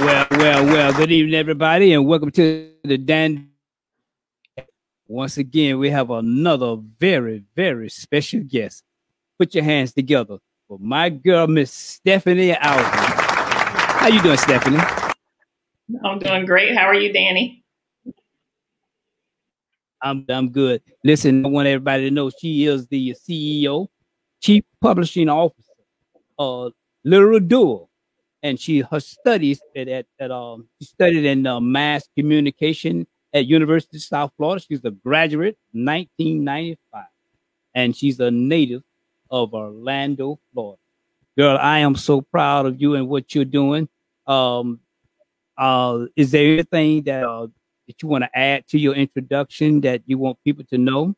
[0.00, 0.92] Well, well, well.
[0.92, 3.50] Good evening, everybody, and welcome to the Dan.
[5.08, 8.84] Once again, we have another very, very special guest.
[9.40, 12.84] Put your hands together for my girl, Miss Stephanie Alvin.
[12.84, 14.78] How you doing, Stephanie?
[16.04, 16.76] I'm doing great.
[16.76, 17.64] How are you, Danny?
[20.00, 20.80] I'm I'm good.
[21.02, 23.88] Listen, I want everybody to know she is the CEO,
[24.40, 25.72] Chief Publishing Officer,
[26.38, 26.72] uh, of
[27.04, 27.87] Literary Doula,
[28.42, 33.46] and she her studies at, at, at um she studied in uh, mass communication at
[33.46, 34.64] University of South Florida.
[34.66, 37.04] She's a graduate, 1995,
[37.74, 38.82] and she's a native
[39.30, 40.80] of Orlando, Florida.
[41.36, 43.88] Girl, I am so proud of you and what you're doing.
[44.26, 44.80] Um,
[45.56, 47.48] uh, is there anything that uh,
[47.86, 51.14] that you want to add to your introduction that you want people to know?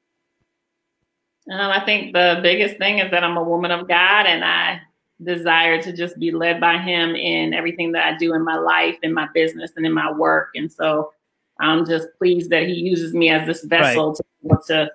[1.50, 4.80] Um, I think the biggest thing is that I'm a woman of God and I
[5.22, 8.96] desire to just be led by Him in everything that I do in my life,
[9.02, 10.50] in my business, and in my work.
[10.54, 11.12] And so
[11.60, 14.58] I'm just pleased that He uses me as this vessel right.
[14.66, 14.92] to, to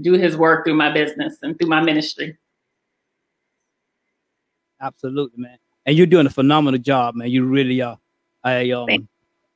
[0.00, 2.36] do His work through my business and through my ministry.
[4.80, 5.58] Absolutely, man.
[5.86, 7.30] And you're doing a phenomenal job, man.
[7.30, 7.98] You really are.
[8.44, 9.08] I um,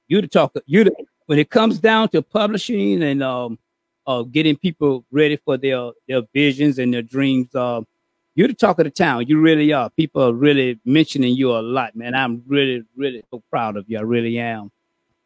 [0.08, 0.54] you to talk.
[0.66, 0.92] You to
[1.26, 3.58] when it comes down to publishing and um,
[4.06, 7.82] uh, getting people ready for their their visions and their dreams, uh,
[8.34, 9.26] you're the talk of the town.
[9.26, 9.90] You really are.
[9.90, 12.14] People are really mentioning you a lot, man.
[12.14, 13.98] I'm really, really so proud of you.
[13.98, 14.70] I really am.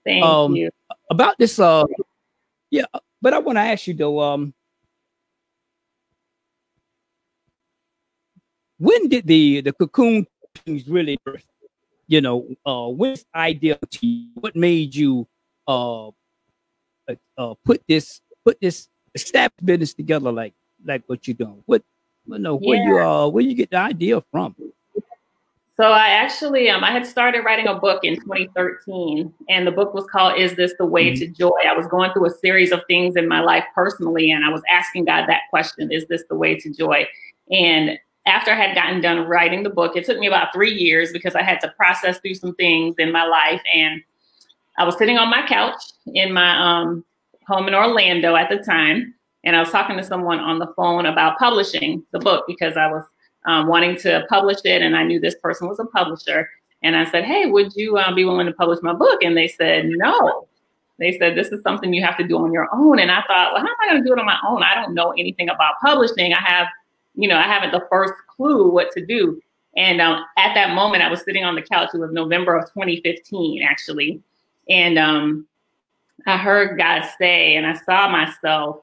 [0.04, 0.70] Thank um, you.
[1.10, 1.84] About this, uh,
[2.70, 2.84] yeah,
[3.22, 4.54] but I want to ask you though, um,
[8.78, 10.26] when did the the cocoon
[10.64, 11.18] things really
[12.08, 15.26] you know uh what's idea to you what made you
[15.66, 16.12] uh, uh,
[17.38, 21.62] uh, put this put this staff business together like like what you're doing?
[21.66, 21.82] What
[22.26, 22.86] you know where yeah.
[22.86, 24.54] you uh where you get the idea from?
[25.76, 29.94] So I actually um I had started writing a book in 2013 and the book
[29.94, 31.20] was called Is This the Way mm-hmm.
[31.20, 31.58] to Joy?
[31.66, 34.62] I was going through a series of things in my life personally and I was
[34.70, 37.06] asking God that question, is this the way to joy?
[37.50, 41.12] And after I had gotten done writing the book, it took me about 3 years
[41.12, 44.02] because I had to process through some things in my life and
[44.78, 47.04] I was sitting on my couch in my um,
[47.46, 49.14] home in Orlando at the time,
[49.46, 52.88] and I was talking to someone on the phone about publishing the book because I
[52.88, 53.04] was
[53.46, 56.50] um, wanting to publish it, and I knew this person was a publisher.
[56.82, 59.46] And I said, "Hey, would you uh, be willing to publish my book?" And they
[59.46, 60.48] said, "No."
[60.98, 63.52] They said, "This is something you have to do on your own." And I thought,
[63.54, 64.64] "Well, how am I going to do it on my own?
[64.64, 66.34] I don't know anything about publishing.
[66.34, 66.66] I have,
[67.14, 69.40] you know, I haven't the first clue what to do."
[69.76, 71.90] And um, at that moment, I was sitting on the couch.
[71.94, 74.20] It was November of 2015, actually.
[74.68, 75.46] And um,
[76.26, 78.80] I heard God say, and I saw myself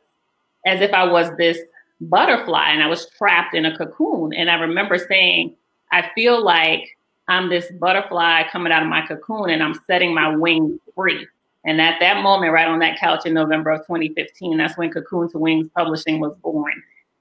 [0.66, 1.60] as if I was this
[2.02, 4.34] butterfly and I was trapped in a cocoon.
[4.34, 5.56] And I remember saying,
[5.92, 6.98] I feel like
[7.28, 11.28] I'm this butterfly coming out of my cocoon and I'm setting my wings free.
[11.66, 15.32] And at that moment, right on that couch in November of 2015, that's when Cocoon
[15.32, 16.74] to Wings Publishing was born.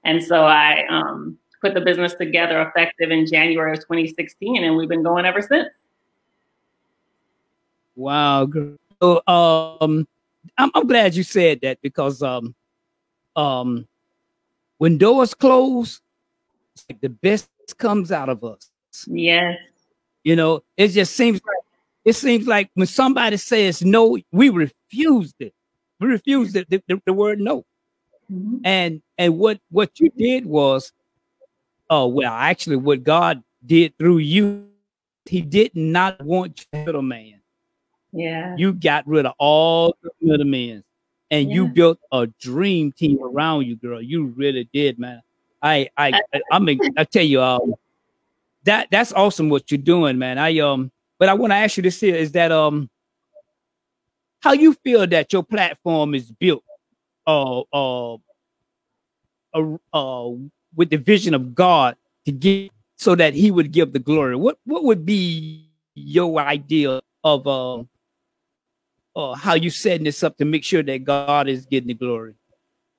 [0.03, 4.89] And so I um, put the business together effective in January of 2016, and we've
[4.89, 5.69] been going ever since.
[7.95, 8.51] Wow.
[9.01, 10.05] So, um,
[10.57, 12.53] I'm, I'm glad you said that because um,
[13.35, 13.87] um,
[14.77, 16.01] when doors close,
[16.89, 18.69] like the best comes out of us.
[19.07, 19.57] Yes.
[20.23, 21.57] You know, it just seems like
[22.05, 25.53] it seems like when somebody says no, we refused it.
[25.99, 27.65] We refused it, the, the, the word no.
[28.31, 28.57] Mm-hmm.
[28.63, 30.91] And and what what you did was,
[31.89, 34.67] oh well, actually, what God did through you,
[35.25, 37.41] He did not want you to man.
[38.11, 38.55] Yeah.
[38.57, 40.83] You got rid of all the middlemen
[41.33, 41.55] and yeah.
[41.55, 43.99] you built a dream team around you, girl.
[43.99, 45.21] You really did, man.
[45.63, 46.21] I I
[46.51, 47.73] I mean I tell you um
[48.65, 50.37] that that's awesome what you're doing, man.
[50.37, 52.87] I um but I want to ask you this here is that um
[54.41, 56.63] how you feel that your platform is built
[57.25, 58.13] uh uh
[59.55, 60.29] uh, uh
[60.75, 61.95] with the vision of God
[62.25, 64.35] to give so that he would give the glory.
[64.35, 67.83] What what would be your idea of uh
[69.15, 72.35] uh, how you setting this up to make sure that God is getting the glory?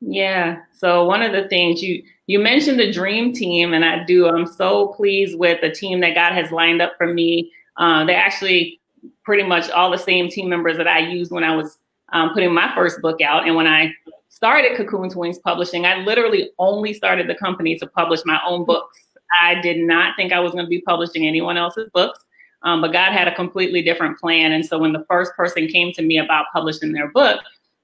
[0.01, 0.59] Yeah.
[0.77, 4.27] So one of the things you you mentioned the dream team, and I do.
[4.29, 7.53] I'm so pleased with the team that God has lined up for me.
[7.77, 8.81] Uh, they're actually
[9.25, 11.79] pretty much all the same team members that I used when I was
[12.13, 13.93] um, putting my first book out, and when I
[14.29, 18.65] started Cocoon to Wings Publishing, I literally only started the company to publish my own
[18.65, 18.99] books.
[19.43, 22.19] I did not think I was going to be publishing anyone else's books.
[22.65, 24.53] Um, but God had a completely different plan.
[24.53, 27.41] And so when the first person came to me about publishing their book,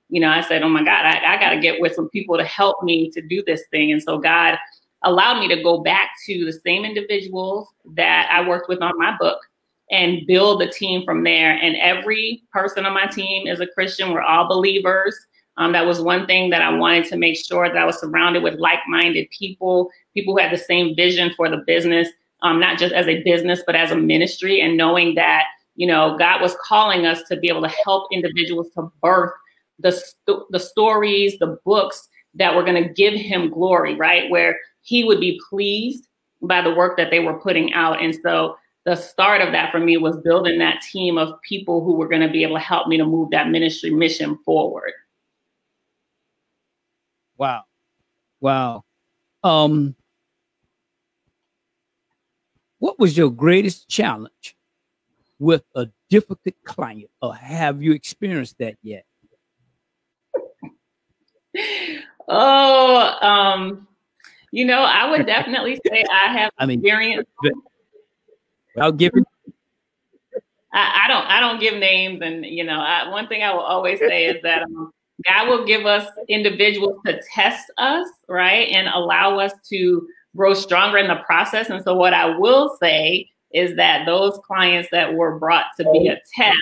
[0.09, 2.37] you know, I said, oh my God, I, I got to get with some people
[2.37, 3.93] to help me to do this thing.
[3.93, 4.59] And so God
[5.05, 9.17] allowed me to go back to the same individuals that I worked with on my
[9.19, 9.39] book
[9.91, 11.53] and build a team from there.
[11.53, 14.13] And every person on my team is a Christian.
[14.13, 15.15] We're all believers.
[15.57, 18.43] Um, that was one thing that I wanted to make sure that I was surrounded
[18.43, 22.09] with like-minded people, people who had the same vision for the business,
[22.43, 25.45] um, not just as a business, but as a ministry, and knowing that
[25.77, 29.33] you know God was calling us to be able to help individuals to birth
[29.79, 34.31] the st- the stories, the books that were going to give Him glory, right?
[34.31, 36.07] Where He would be pleased
[36.43, 39.79] by the work that they were putting out, and so the start of that for
[39.79, 42.89] me was building that team of people who were going to be able to help
[42.89, 44.93] me to move that ministry mission forward.
[47.37, 47.65] Wow.
[48.41, 48.85] Wow.
[49.43, 49.95] Um
[52.81, 54.57] what was your greatest challenge
[55.39, 59.05] with a difficult client or have you experienced that yet?
[62.29, 63.87] oh, um
[64.53, 67.29] you know, I would definitely say I have I mean, experience
[68.79, 69.25] I'll give it.
[70.73, 71.27] I, I, don't.
[71.27, 74.41] I don't give names, and you know, I, one thing I will always say is
[74.43, 74.93] that um,
[75.27, 80.07] God will give us individuals to test us, right, and allow us to
[80.37, 81.71] grow stronger in the process.
[81.71, 86.09] And so, what I will say is that those clients that were brought to be
[86.09, 86.59] a test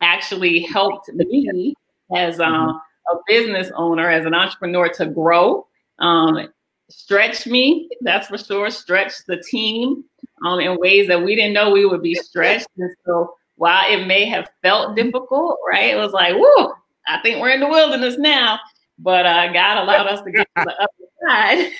[0.00, 1.74] actually helped me
[2.14, 2.80] as um,
[3.10, 5.66] a business owner, as an entrepreneur, to grow.
[5.98, 6.48] Um,
[6.88, 8.70] stretch me, that's for sure.
[8.70, 10.04] Stretch the team
[10.44, 12.68] um, in ways that we didn't know we would be stretched.
[12.78, 16.72] And so while it may have felt difficult, right, it was like, whoa,
[17.06, 18.58] I think we're in the wilderness now.
[18.98, 20.88] But uh, God allowed us to get to the other
[21.26, 21.72] side.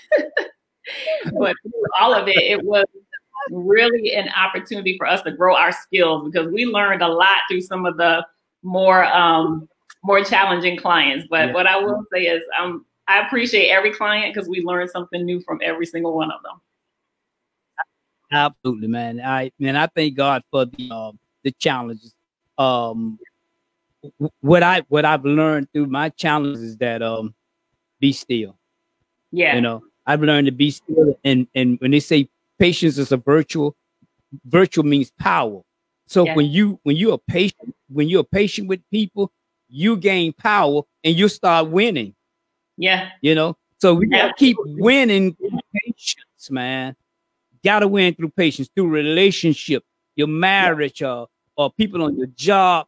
[1.39, 1.55] but
[2.01, 2.85] all of it, it was
[3.51, 7.61] really an opportunity for us to grow our skills because we learned a lot through
[7.63, 8.25] some of the
[8.63, 9.69] more um,
[10.03, 11.27] more challenging clients.
[11.31, 11.55] But yeah.
[11.55, 15.41] what I will say is, um, I appreciate every client because we learn something new
[15.41, 16.61] from every single one of them.
[18.31, 19.21] Absolutely, man.
[19.21, 22.15] I man, I thank God for the um, the challenges.
[22.59, 23.19] Um,
[24.41, 27.35] what I what I've learned through my challenges is that um,
[28.01, 28.59] be still.
[29.31, 32.29] Yeah, you know, I've learned to be still, and and when they say
[32.59, 33.77] patience is a virtual,
[34.45, 35.63] virtual means power.
[36.07, 36.35] So yeah.
[36.35, 39.31] when you when you are patient, when you're patient with people,
[39.69, 42.15] you gain power and you start winning.
[42.77, 43.57] Yeah, you know.
[43.79, 45.37] So we gotta keep winning
[45.73, 46.97] patience, man
[47.65, 49.85] gotta win through patience, through relationship,
[50.17, 52.87] your marriage, or or people on your job.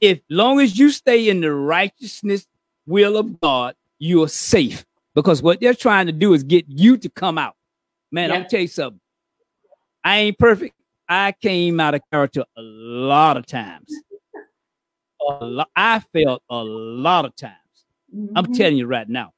[0.00, 2.46] If long as you stay in the righteousness
[2.86, 4.85] will of God, you're safe.
[5.16, 7.54] Because what they're trying to do is get you to come out.
[8.12, 8.36] Man, yeah.
[8.36, 9.00] I'll tell you something.
[10.04, 10.76] I ain't perfect.
[11.08, 13.92] I came out of character a lot of times.
[15.40, 17.54] Lot, I failed a lot of times.
[18.14, 18.36] Mm-hmm.
[18.36, 19.32] I'm telling you right now.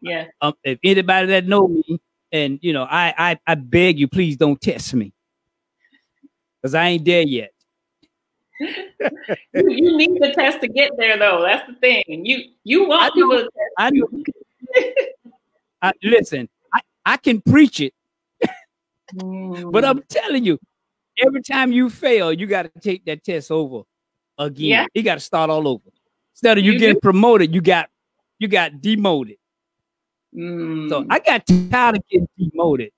[0.00, 0.26] Yeah.
[0.40, 2.00] Um, if anybody that know me,
[2.32, 5.12] and you know, I I, I beg you, please don't test me,
[6.60, 7.52] because I ain't there yet.
[8.60, 8.70] you,
[9.54, 11.42] you, need the test to get there, though.
[11.42, 12.24] That's the thing.
[12.24, 14.24] You you want I people to test I you.
[15.80, 17.94] I, listen, I, I can preach it,
[19.12, 20.58] but I'm telling you,
[21.18, 23.82] every time you fail, you got to take that test over
[24.38, 24.68] again.
[24.68, 24.86] Yeah.
[24.94, 25.84] You got to start all over.
[26.34, 27.00] Instead of you, you getting do.
[27.00, 27.88] promoted, you got
[28.38, 29.36] you got demoted.
[30.34, 30.88] Mm.
[30.88, 32.90] So I got tired of getting demoted.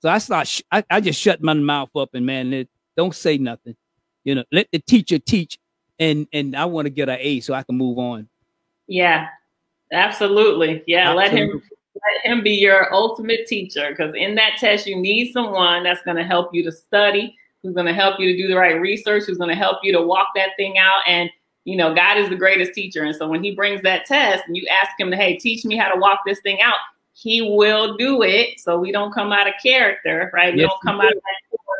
[0.00, 3.14] So I start, sh- I, I just shut my mouth up and man, it, don't
[3.14, 3.76] say nothing.
[4.24, 5.58] You know, let the teacher teach,
[5.98, 8.28] and and I want to get an A so I can move on.
[8.86, 9.28] Yeah,
[9.92, 10.82] absolutely.
[10.86, 11.22] Yeah, absolutely.
[11.22, 11.62] let him
[11.94, 16.16] let him be your ultimate teacher because in that test you need someone that's going
[16.16, 19.24] to help you to study, who's going to help you to do the right research,
[19.24, 21.30] who's going to help you to walk that thing out and
[21.64, 23.04] you know, God is the greatest teacher.
[23.04, 25.76] And so when he brings that test and you ask him to, hey, teach me
[25.76, 26.76] how to walk this thing out,
[27.14, 28.60] he will do it.
[28.60, 30.54] So we don't come out of character, right?
[30.54, 31.22] We yes, don't come out of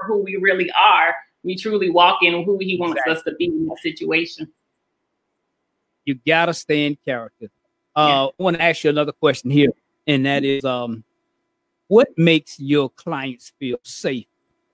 [0.06, 1.14] who we really are.
[1.42, 3.14] We truly walk in who he wants exactly.
[3.14, 4.50] us to be in that situation.
[6.06, 7.50] You gotta stay in character.
[7.96, 8.24] Uh, yeah.
[8.24, 9.70] I want to ask you another question here,
[10.06, 11.04] and that is, um,
[11.88, 14.26] what makes your clients feel safe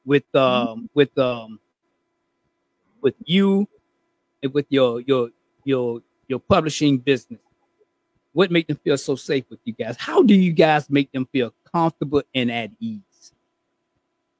[0.04, 0.38] with mm-hmm.
[0.38, 0.86] um mm-hmm.
[0.94, 1.60] with um
[3.00, 3.68] with you
[4.42, 5.30] and with your your
[5.64, 7.40] your your publishing business?
[8.32, 9.96] What make them feel so safe with you guys?
[9.98, 13.00] How do you guys make them feel comfortable and at ease?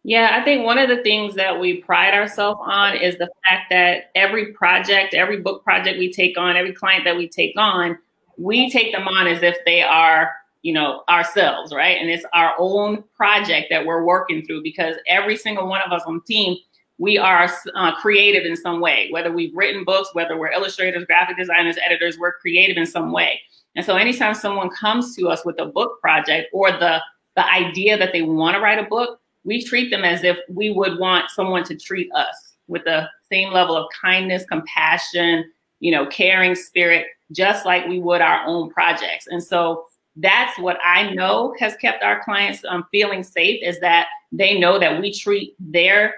[0.03, 3.69] Yeah, I think one of the things that we pride ourselves on is the fact
[3.71, 7.99] that every project, every book project we take on, every client that we take on,
[8.41, 10.33] we take them on as if they are,
[10.63, 12.01] you know, ourselves, right?
[12.01, 16.03] And it's our own project that we're working through because every single one of us
[16.07, 16.57] on team
[16.99, 21.39] we are uh, creative in some way, whether we've written books, whether we're illustrators, graphic
[21.39, 23.41] designers, editors, we're creative in some way.
[23.75, 27.01] And so anytime someone comes to us with a book project or the,
[27.37, 30.71] the idea that they want to write a book, we treat them as if we
[30.71, 36.07] would want someone to treat us, with the same level of kindness, compassion, you know,
[36.07, 39.27] caring spirit, just like we would our own projects.
[39.29, 39.85] And so
[40.17, 44.79] that's what I know has kept our clients um, feeling safe is that they know
[44.79, 46.15] that we treat their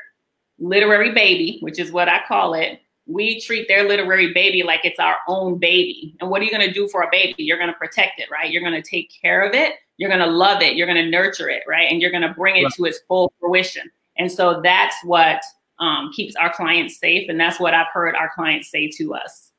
[0.59, 5.01] literary baby, which is what I call it, we treat their literary baby like it's
[5.01, 6.17] our own baby.
[6.21, 7.43] And what are you going to do for a baby?
[7.43, 8.51] You're going to protect it, right?
[8.51, 9.75] You're going to take care of it.
[9.97, 10.77] You're going to love it.
[10.77, 11.91] You're going to nurture it, right?
[11.91, 12.73] And you're going to bring it right.
[12.75, 13.91] to its full fruition.
[14.17, 15.43] And so that's what
[15.81, 17.29] um, keeps our clients safe.
[17.29, 19.52] And that's what I've heard our clients say to us.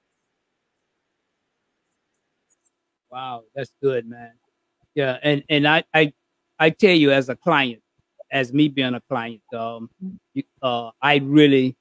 [3.13, 4.32] Wow, that's good, man.
[4.96, 6.13] Yeah, and and I I
[6.58, 7.82] I tell you as a client,
[8.32, 9.91] as me being a client, um,
[10.63, 11.75] uh, I really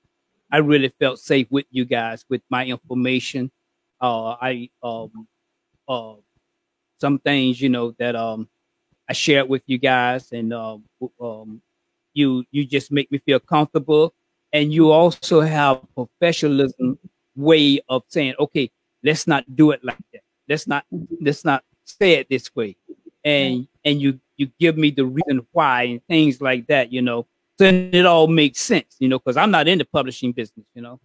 [0.51, 3.51] I really felt safe with you guys with my information.
[4.01, 5.27] Uh, I um,
[5.89, 6.15] uh,
[7.01, 8.49] some things you know that um,
[9.09, 10.85] I shared with you guys, and um,
[11.21, 11.63] um,
[12.15, 14.15] you you just make me feel comfortable,
[14.53, 16.99] and you also have professionalism
[17.37, 18.71] way of saying, okay,
[19.05, 20.22] let's not do it like that.
[20.53, 20.85] Let's not
[21.19, 22.77] let's not say it this way,
[23.25, 26.93] and and you you give me the reason why and things like that.
[26.93, 30.33] You know, then it all makes sense, you know, because I'm not in the publishing
[30.33, 31.01] business, you know.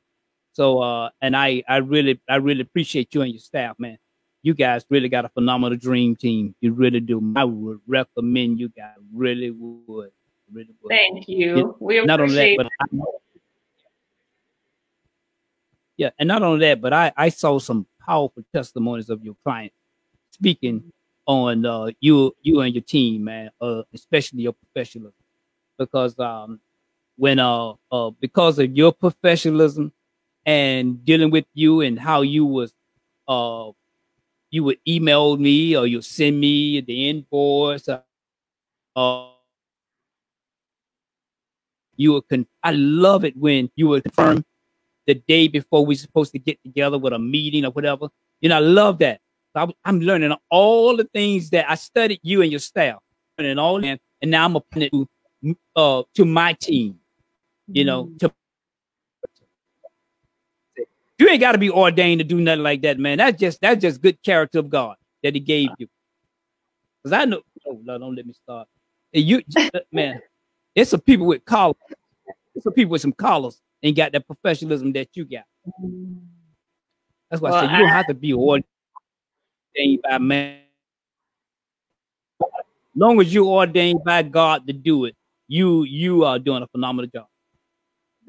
[0.51, 3.97] So uh and I I really I really appreciate you and your staff, man.
[4.43, 6.55] You guys really got a phenomenal dream team.
[6.59, 7.33] You really do.
[7.37, 8.95] I would recommend you guys.
[9.13, 10.11] Really would.
[10.51, 10.89] Really would.
[10.89, 11.75] Thank you.
[11.79, 12.85] we not only that, but I,
[15.95, 19.75] yeah, and not only that, but I I saw some powerful testimonies of your clients
[20.31, 20.91] speaking
[21.25, 25.13] on uh, you you and your team, man, uh, especially your professionalism.
[25.77, 26.59] Because um,
[27.17, 29.91] when uh, uh because of your professionalism
[30.45, 32.73] and dealing with you and how you was
[33.27, 33.69] uh
[34.49, 38.01] you would email me or you send me the invoice uh,
[38.95, 39.27] uh
[41.97, 44.45] you would con- I love it when you would confirm
[45.07, 48.09] the day before we're supposed to get together with a meeting or whatever.
[48.41, 49.21] You know, I love that.
[49.55, 52.99] So I, am learning all the things that I studied you and your staff,
[53.37, 56.99] and all that, and now I'm applying it to uh, to my team.
[57.67, 58.19] You know, mm.
[58.19, 58.33] to
[61.17, 63.17] you ain't got to be ordained to do nothing like that, man.
[63.17, 65.87] That's just that's just good character of God that He gave you.
[67.03, 67.41] Cause I know.
[67.65, 68.67] Oh don't let me start.
[69.13, 69.41] And you,
[69.91, 70.21] man,
[70.75, 71.77] it's some people with collars.
[72.53, 75.43] It's some people with some collars ain't got that professionalism that you got.
[77.29, 78.63] That's why well, I said you don't have to be ordained
[80.03, 80.59] by man.
[82.95, 85.15] Long as you ordained by God to do it,
[85.47, 87.27] you you are doing a phenomenal job.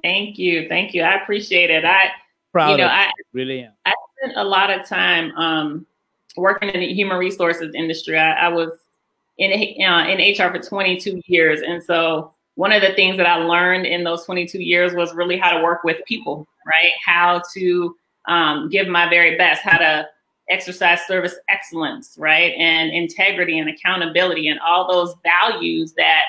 [0.02, 1.02] Thank you, thank you.
[1.02, 1.84] I appreciate it.
[1.84, 2.10] I
[2.52, 3.72] proud you know I really am.
[3.86, 5.86] I spent a lot of time um,
[6.36, 8.18] working in the human resources industry.
[8.18, 8.72] I, I was
[9.38, 13.36] in uh, in HR for 22 years, and so one of the things that I
[13.36, 16.90] learned in those 22 years was really how to work with people, right?
[17.06, 17.94] How to
[18.26, 20.08] um, give my very best, how to
[20.50, 22.52] exercise service excellence, right?
[22.58, 26.22] And integrity and accountability and all those values that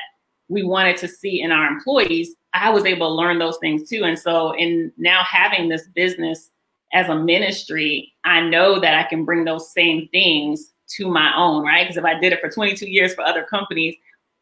[0.49, 4.03] we wanted to see in our employees, I was able to learn those things too.
[4.03, 6.51] And so, in now having this business
[6.93, 11.63] as a ministry, I know that I can bring those same things to my own,
[11.63, 11.85] right?
[11.85, 13.95] Because if I did it for 22 years for other companies,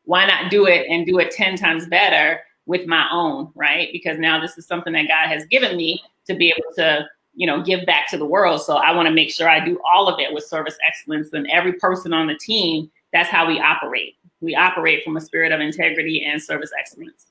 [0.08, 3.90] why not do it and do it 10 times better with my own, right?
[3.94, 7.48] Because now this is something that God has given me to be able to, you
[7.48, 8.62] know, give back to the world.
[8.62, 11.48] So I want to make sure I do all of it with service excellence and
[11.50, 12.90] every person on the team.
[13.14, 17.28] That's how we operate we operate from a spirit of integrity and service excellence.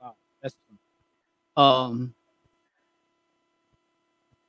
[0.00, 0.56] Wow, that's
[1.56, 2.14] um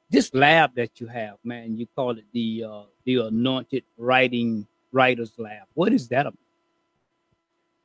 [0.09, 5.33] this lab that you have, man, you call it the uh, the Anointed Writing Writers
[5.37, 5.67] Lab.
[5.73, 6.39] What is that about?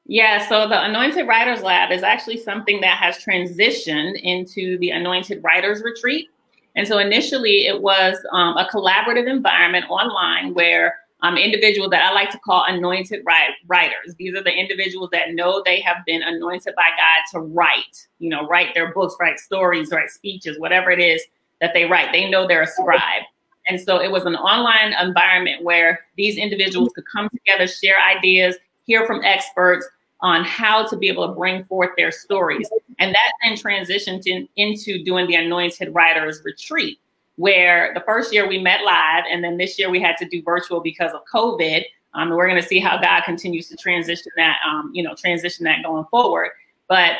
[0.07, 5.43] Yeah, so the Anointed Writers Lab is actually something that has transitioned into the Anointed
[5.45, 6.29] Writers Retreat.
[6.75, 12.13] And so initially it was um, a collaborative environment online where um, individuals that I
[12.13, 13.25] like to call anointed
[13.67, 14.15] writers.
[14.19, 18.31] These are the individuals that know they have been anointed by God to write, you
[18.31, 21.23] know, write their books, write stories, write speeches, whatever it is
[21.61, 22.11] that they write.
[22.13, 23.23] They know they're a scribe.
[23.71, 28.57] And so it was an online environment where these individuals could come together, share ideas,
[28.85, 29.87] hear from experts
[30.21, 32.69] on how to be able to bring forth their stories.
[32.99, 36.99] And that then transitioned in, into doing the Anointed Writers Retreat
[37.37, 40.43] where the first year we met live, and then this year we had to do
[40.43, 41.85] virtual because of COVID.
[42.13, 45.65] Um, we're going to see how God continues to transition that, um, you know, transition
[45.65, 46.51] that going forward.
[46.87, 47.13] But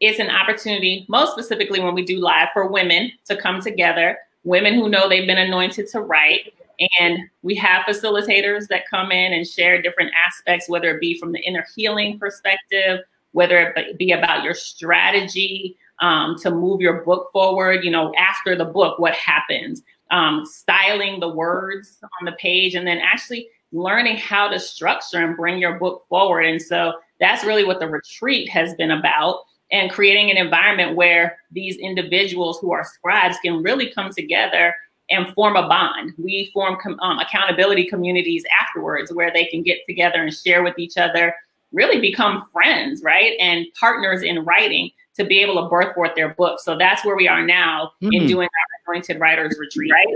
[0.00, 4.74] it's an opportunity, most specifically when we do live, for women to come together, women
[4.74, 6.52] who know they've been anointed to write.
[7.00, 11.32] And we have facilitators that come in and share different aspects, whether it be from
[11.32, 13.00] the inner healing perspective
[13.32, 18.56] whether it be about your strategy um, to move your book forward, you know, after
[18.56, 24.16] the book, what happens, um, styling the words on the page, and then actually learning
[24.16, 26.46] how to structure and bring your book forward.
[26.46, 31.38] And so that's really what the retreat has been about and creating an environment where
[31.50, 34.74] these individuals who are scribes can really come together
[35.10, 36.12] and form a bond.
[36.18, 40.78] We form com- um, accountability communities afterwards where they can get together and share with
[40.78, 41.34] each other,
[41.72, 43.32] really become friends, right?
[43.40, 46.64] And partners in writing to be able to birth forth their books.
[46.64, 48.12] So that's where we are now mm-hmm.
[48.12, 49.90] in doing our anointed writers retreat.
[49.92, 50.06] Right?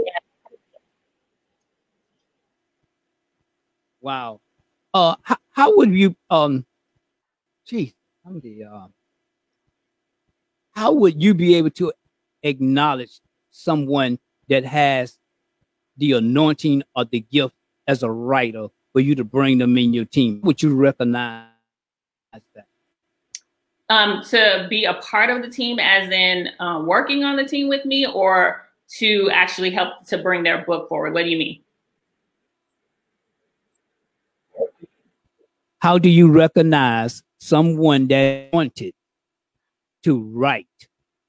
[4.01, 4.41] Wow.
[4.95, 6.67] Uh, how, how would you um,
[7.65, 7.95] geez,
[8.27, 8.87] I'm the uh,
[10.73, 11.93] how would you be able to
[12.43, 15.19] acknowledge someone that has
[15.97, 17.55] the anointing or the gift
[17.87, 20.41] as a writer for you to bring them in your team?
[20.43, 21.47] Would you recognize
[22.55, 22.67] that?
[23.89, 27.69] Um, to be a part of the team, as in uh, working on the team
[27.69, 28.67] with me, or
[28.99, 31.13] to actually help to bring their book forward?
[31.13, 31.63] What do you mean?
[35.81, 38.95] How do you recognize someone that wanted
[40.03, 40.67] to write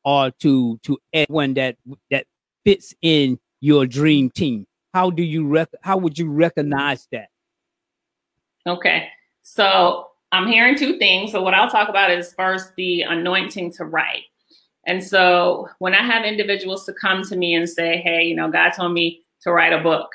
[0.03, 1.77] or to to add one that
[2.12, 2.25] that
[2.65, 4.68] fits in your dream team?
[4.94, 7.30] How do you rec- how would you recognize that?
[8.68, 9.10] Okay.
[9.42, 11.32] So I'm hearing two things.
[11.32, 14.24] So what I'll talk about is first the anointing to write.
[14.86, 18.50] And so when I have individuals to come to me and say, "Hey, you know,
[18.50, 20.09] God told me to write a book,"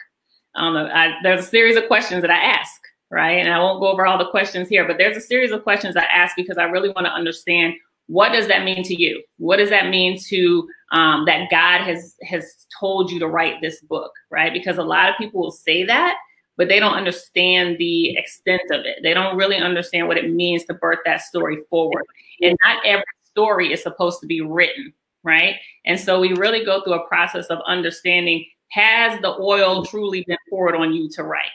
[0.55, 3.39] um, I, there's a series of questions that I ask, right?
[3.39, 5.97] And I won't go over all the questions here, but there's a series of questions
[5.97, 7.75] I ask because I really want to understand
[8.09, 9.23] what does that mean to you?
[9.37, 13.81] What does that mean to um, that God has has told you to write this
[13.83, 14.53] book, right?
[14.53, 16.17] Because a lot of people will say that,
[16.57, 18.99] but they don't understand the extent of it.
[19.03, 22.05] They don't really understand what it means to birth that story forward.
[22.43, 24.93] And not every story is supposed to be written,
[25.23, 25.57] right?
[25.85, 30.39] And so we really go through a process of understanding has the oil truly been
[30.51, 31.51] poured on you to write?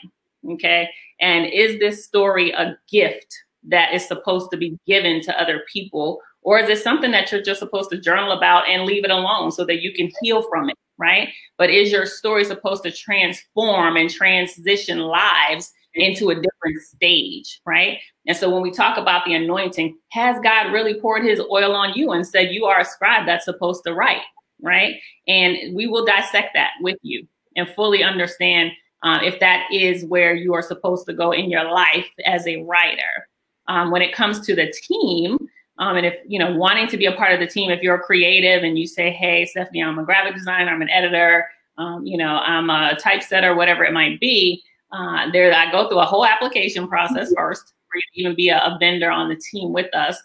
[0.52, 0.88] Okay.
[1.20, 3.34] And is this story a gift
[3.68, 6.20] that is supposed to be given to other people?
[6.44, 9.50] Or is it something that you're just supposed to journal about and leave it alone
[9.50, 10.76] so that you can heal from it?
[10.96, 11.30] Right.
[11.58, 17.60] But is your story supposed to transform and transition lives into a different stage?
[17.66, 17.98] Right.
[18.26, 21.94] And so when we talk about the anointing, has God really poured his oil on
[21.94, 24.22] you and said, you are a scribe that's supposed to write?
[24.62, 24.94] Right.
[25.26, 27.26] And we will dissect that with you
[27.56, 28.70] and fully understand
[29.02, 32.62] uh, if that is where you are supposed to go in your life as a
[32.62, 33.28] writer.
[33.66, 35.38] Um, when it comes to the team,
[35.78, 37.98] um, and if you know wanting to be a part of the team, if you're
[37.98, 42.16] creative and you say, "Hey, Stephanie, I'm a graphic designer, I'm an editor, um, you
[42.16, 46.24] know, I'm a typesetter, whatever it might be," uh, there I go through a whole
[46.24, 49.92] application process first for you to even be a, a vendor on the team with
[49.94, 50.20] us,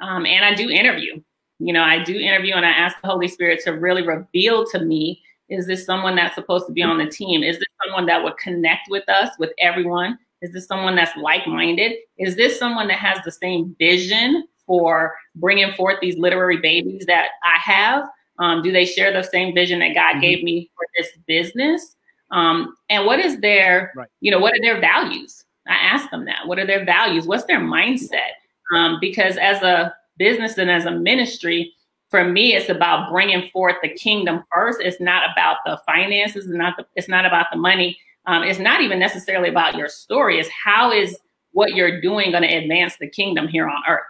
[0.00, 1.20] um, and I do interview.
[1.58, 4.80] You know, I do interview, and I ask the Holy Spirit to really reveal to
[4.80, 7.42] me is this someone that's supposed to be on the team?
[7.42, 10.18] Is this someone that would connect with us, with everyone?
[10.40, 11.92] Is this someone that's like minded?
[12.18, 17.28] Is this someone that has the same vision for bringing forth these literary babies that
[17.42, 18.04] I have?
[18.38, 20.20] Um, do they share the same vision that God mm-hmm.
[20.20, 21.96] gave me for this business?
[22.30, 24.08] Um, and what is their, right.
[24.20, 25.44] you know, what are their values?
[25.66, 26.46] I ask them that.
[26.46, 27.26] What are their values?
[27.26, 28.32] What's their mindset?
[28.74, 31.72] Um, because as a business and as a ministry,
[32.10, 34.80] for me, it's about bringing forth the kingdom first.
[34.80, 36.46] It's not about the finances.
[36.46, 37.98] It's not the, it's not about the money.
[38.26, 40.38] Um, it's not even necessarily about your story.
[40.38, 41.18] It's how is
[41.52, 44.02] what you're doing going to advance the kingdom here on earth.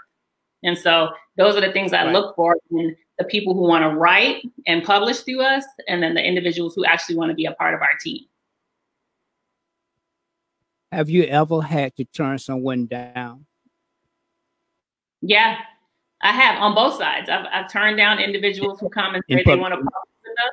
[0.64, 2.12] And so those are the things I right.
[2.12, 6.14] look for in the people who want to write and publish through us, and then
[6.14, 8.22] the individuals who actually want to be a part of our team.
[10.90, 13.46] Have you ever had to turn someone down?
[15.20, 15.58] Yeah,
[16.22, 17.28] I have on both sides.
[17.28, 19.90] I've, I've turned down individuals who come and say they want to publish
[20.24, 20.52] with us.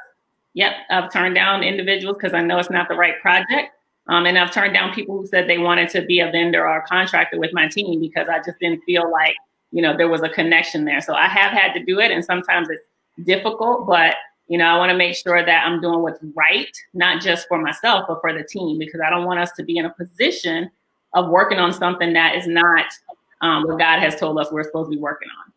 [0.53, 3.71] Yep, I've turned down individuals because I know it's not the right project.
[4.07, 6.77] Um, and I've turned down people who said they wanted to be a vendor or
[6.77, 9.35] a contractor with my team because I just didn't feel like,
[9.71, 11.01] you know, there was a connection there.
[11.01, 12.83] So I have had to do it, and sometimes it's
[13.25, 14.15] difficult, but
[14.47, 17.57] you know, I want to make sure that I'm doing what's right, not just for
[17.61, 20.69] myself, but for the team, because I don't want us to be in a position
[21.13, 22.85] of working on something that is not
[23.39, 25.53] um, what God has told us we're supposed to be working on.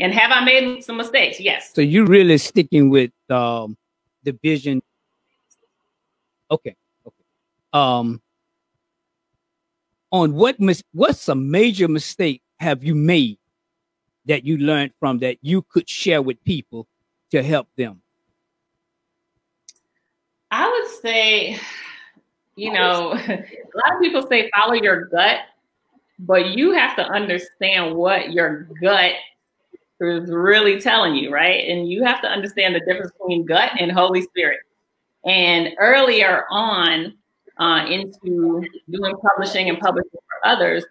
[0.00, 1.40] And have I made some mistakes?
[1.40, 1.72] Yes.
[1.72, 3.76] So you're really sticking with um,
[4.24, 4.82] the vision.
[6.50, 6.74] Okay.
[7.06, 7.24] Okay.
[7.72, 8.20] Um,
[10.10, 13.38] on what mis- what's a major mistake have you made
[14.26, 16.86] that you learned from that you could share with people
[17.30, 18.02] to help them?
[20.50, 21.58] I would say,
[22.56, 25.40] you know, a lot of people say follow your gut.
[26.18, 29.12] but you have to understand what your gut
[30.00, 31.68] is really telling you, right?
[31.68, 34.60] And you have to understand the difference between gut and Holy Spirit.
[35.24, 37.14] And earlier on
[37.58, 40.84] uh, into doing publishing and publishing for others,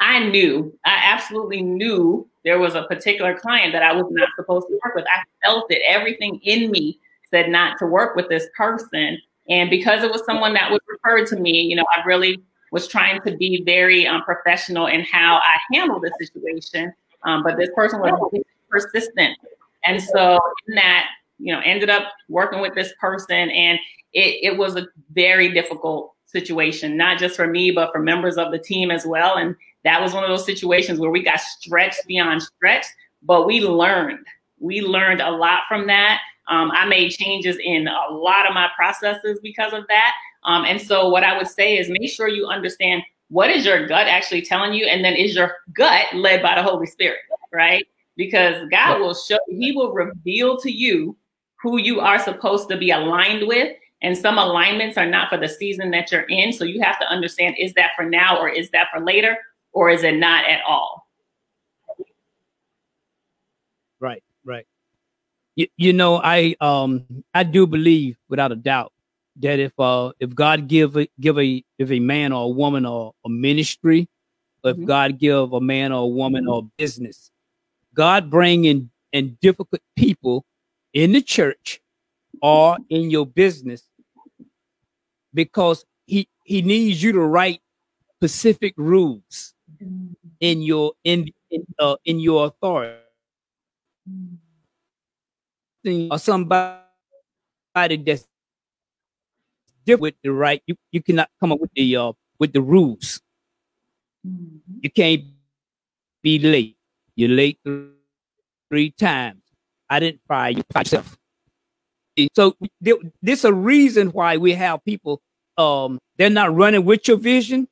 [0.00, 4.66] I knew, I absolutely knew there was a particular client that I was not supposed
[4.66, 5.04] to work with.
[5.04, 5.80] I felt it.
[5.86, 6.98] Everything in me
[7.30, 9.18] said not to work with this person.
[9.48, 12.88] And because it was someone that was referred to me, you know, I really was
[12.88, 16.92] trying to be very um, professional in how I handled the situation.
[17.24, 19.38] Um, but this person was persistent.
[19.84, 21.06] And so in that,
[21.38, 23.78] you know, ended up working with this person and
[24.12, 28.50] it, it was a very difficult situation, not just for me, but for members of
[28.50, 29.36] the team as well.
[29.36, 32.86] And that was one of those situations where we got stretched beyond stretch,
[33.22, 34.26] but we learned.
[34.58, 36.20] We learned a lot from that.
[36.48, 40.12] Um, I made changes in a lot of my processes because of that.
[40.44, 43.86] Um, and so, what I would say is make sure you understand what is your
[43.86, 47.20] gut actually telling you, and then is your gut led by the Holy Spirit,
[47.52, 47.86] right?
[48.16, 51.16] Because God will show, He will reveal to you
[51.62, 53.76] who you are supposed to be aligned with.
[54.02, 56.52] And some alignments are not for the season that you're in.
[56.52, 59.38] So you have to understand is that for now or is that for later?
[59.72, 61.08] or is it not at all?
[64.00, 64.66] Right, right.
[65.54, 68.92] You, you know, I um I do believe without a doubt
[69.36, 72.86] that if uh if God give a give a if a man or a woman
[72.86, 74.08] or a ministry,
[74.64, 74.86] if mm-hmm.
[74.86, 77.30] God give a man or a woman or a business,
[77.94, 80.44] God bring in in difficult people
[80.94, 81.80] in the church
[82.40, 83.84] or in your business
[85.34, 87.60] because he he needs you to write
[88.18, 89.54] specific rules
[90.40, 92.98] in your in in, uh, in your authority.
[95.84, 96.78] Or somebody
[97.74, 98.26] that's
[99.84, 103.20] different with the right you, you cannot come up with the uh with the rules.
[104.80, 105.24] You can't
[106.22, 106.76] be late.
[107.16, 107.58] You're late
[108.70, 109.42] three times.
[109.90, 110.20] I didn't
[112.34, 115.20] so this is a reason why we have people
[115.58, 117.66] um they're not running with your vision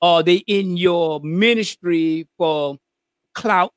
[0.00, 2.78] are they in your ministry for
[3.34, 3.72] clout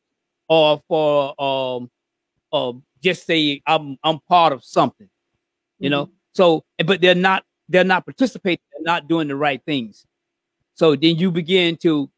[0.47, 1.89] or for um
[2.51, 5.09] uh, just say I'm I'm part of something,
[5.79, 5.91] you mm-hmm.
[5.91, 6.09] know?
[6.33, 10.05] So but they're not they're not participating, they're not doing the right things.
[10.73, 12.09] So then you begin to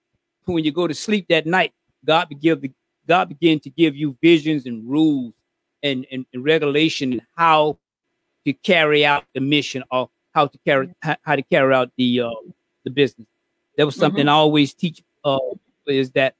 [0.46, 1.74] when you go to sleep that night,
[2.06, 2.72] God give the
[3.08, 5.34] God begin to give you visions and rules
[5.84, 7.78] and, and, and regulation and how
[8.45, 12.21] to carry out the mission or how to carry how, how to carry out the
[12.21, 12.30] uh,
[12.84, 13.27] the business.
[13.77, 14.30] That was something mm-hmm.
[14.30, 15.38] I always teach uh,
[15.88, 16.36] is that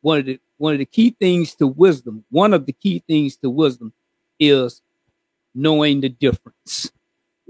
[0.00, 3.36] one of the one of the key things to wisdom, one of the key things
[3.38, 3.92] to wisdom
[4.38, 4.82] is
[5.54, 6.92] knowing the difference.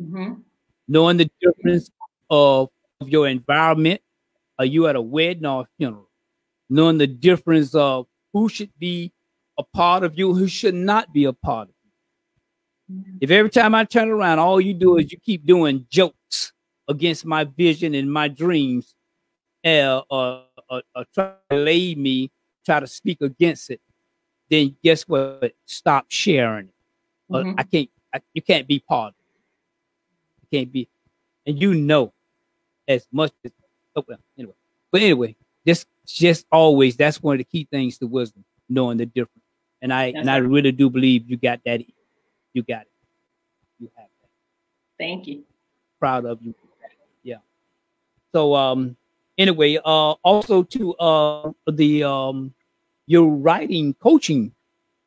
[0.00, 0.34] Mm-hmm.
[0.88, 1.90] Knowing the difference
[2.30, 4.00] of, of your environment.
[4.58, 6.08] Are you at a wedding or a funeral?
[6.68, 9.12] Knowing the difference of who should be
[9.58, 11.71] a part of you, who should not be a part of.
[11.71, 11.71] Mm-hmm.
[13.20, 16.52] If every time I turn around, all you do is you keep doing jokes
[16.88, 18.94] against my vision and my dreams,
[19.64, 22.30] uh, or, or, or try to lay me,
[22.64, 23.80] try to speak against it,
[24.50, 25.54] then guess what?
[25.66, 26.74] Stop sharing it.
[27.30, 27.54] Uh, mm-hmm.
[27.58, 27.90] I can't.
[28.14, 29.14] I, you can't be part.
[29.14, 30.42] Of it.
[30.42, 30.88] You can't be,
[31.46, 32.12] and you know,
[32.86, 33.52] as much as.
[33.94, 34.54] Oh, well, anyway,
[34.90, 39.06] but anyway, just just always that's one of the key things to wisdom, knowing the
[39.06, 39.44] difference.
[39.80, 40.34] And I that's and right.
[40.34, 41.80] I really do believe you got that.
[42.52, 42.88] You got it.
[43.78, 44.28] You have that.
[44.98, 45.42] Thank you.
[45.98, 46.54] Proud of you.
[47.22, 47.36] Yeah.
[48.32, 48.96] So um
[49.38, 52.54] anyway, uh also to uh the um
[53.06, 54.52] your writing coaching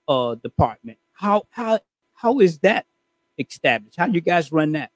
[0.08, 0.97] uh department.
[1.13, 1.79] How how
[2.13, 2.86] how is that
[3.38, 3.97] established?
[3.97, 4.91] How do you guys run that?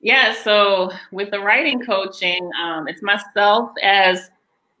[0.00, 4.30] Yeah, so with the writing coaching, um, it's myself as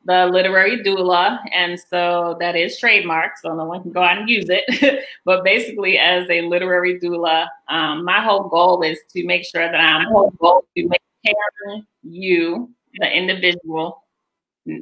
[0.06, 4.28] the literary doula, and so that is trademark, so no one can go out and
[4.28, 5.04] use it.
[5.24, 9.80] but basically, as a literary doula, um, my whole goal is to make sure that
[9.80, 14.04] I'm to make preparing you, the individual,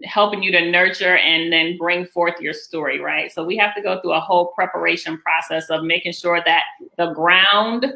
[0.04, 3.30] helping you to nurture and then bring forth your story, right?
[3.32, 6.64] So we have to go through a whole preparation process of making sure that
[6.96, 7.87] the ground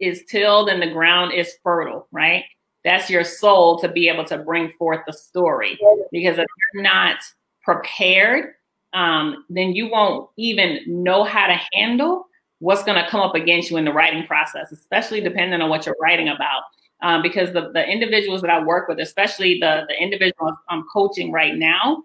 [0.00, 2.44] is tilled and the ground is fertile, right?
[2.84, 5.78] That's your soul to be able to bring forth the story.
[6.12, 7.16] Because if you're not
[7.62, 8.54] prepared,
[8.92, 12.26] um, then you won't even know how to handle
[12.58, 15.86] what's going to come up against you in the writing process, especially depending on what
[15.86, 16.62] you're writing about
[17.04, 21.32] um, because the, the individuals that I work with, especially the, the individuals I'm coaching
[21.32, 22.02] right now,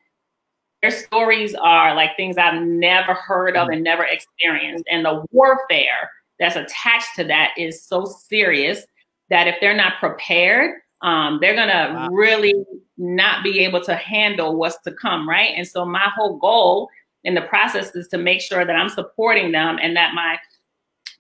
[0.81, 4.85] their stories are like things I've never heard of and never experienced.
[4.89, 8.85] And the warfare that's attached to that is so serious
[9.29, 12.07] that if they're not prepared, um, they're gonna wow.
[12.11, 12.53] really
[12.97, 15.53] not be able to handle what's to come, right?
[15.55, 16.89] And so my whole goal
[17.23, 20.37] in the process is to make sure that I'm supporting them and that my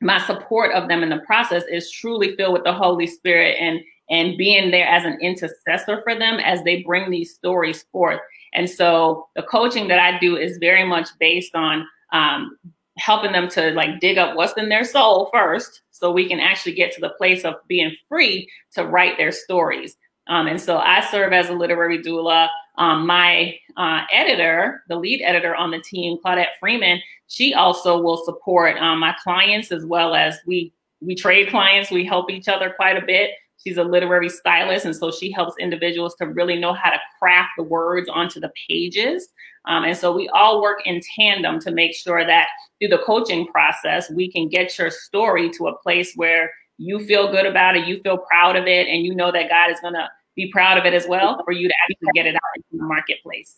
[0.01, 3.81] my support of them in the process is truly filled with the Holy Spirit and
[4.09, 8.19] and being there as an intercessor for them as they bring these stories forth.
[8.53, 12.57] And so the coaching that I do is very much based on um,
[12.99, 16.73] helping them to like dig up what's in their soul first so we can actually
[16.73, 19.95] get to the place of being free to write their stories.
[20.27, 22.47] Um, and so I serve as a literary doula.
[22.77, 28.23] Um, my uh, editor, the lead editor on the team, Claudette Freeman, she also will
[28.23, 31.91] support um, my clients as well as we we trade clients.
[31.91, 33.31] We help each other quite a bit.
[33.57, 37.51] She's a literary stylist, and so she helps individuals to really know how to craft
[37.57, 39.29] the words onto the pages.
[39.69, 42.47] Um, and so we all work in tandem to make sure that
[42.79, 47.31] through the coaching process, we can get your story to a place where you feel
[47.31, 49.93] good about it, you feel proud of it, and you know that God is going
[49.93, 52.81] to be proud of it as well for you to actually get it out into
[52.81, 53.57] the marketplace.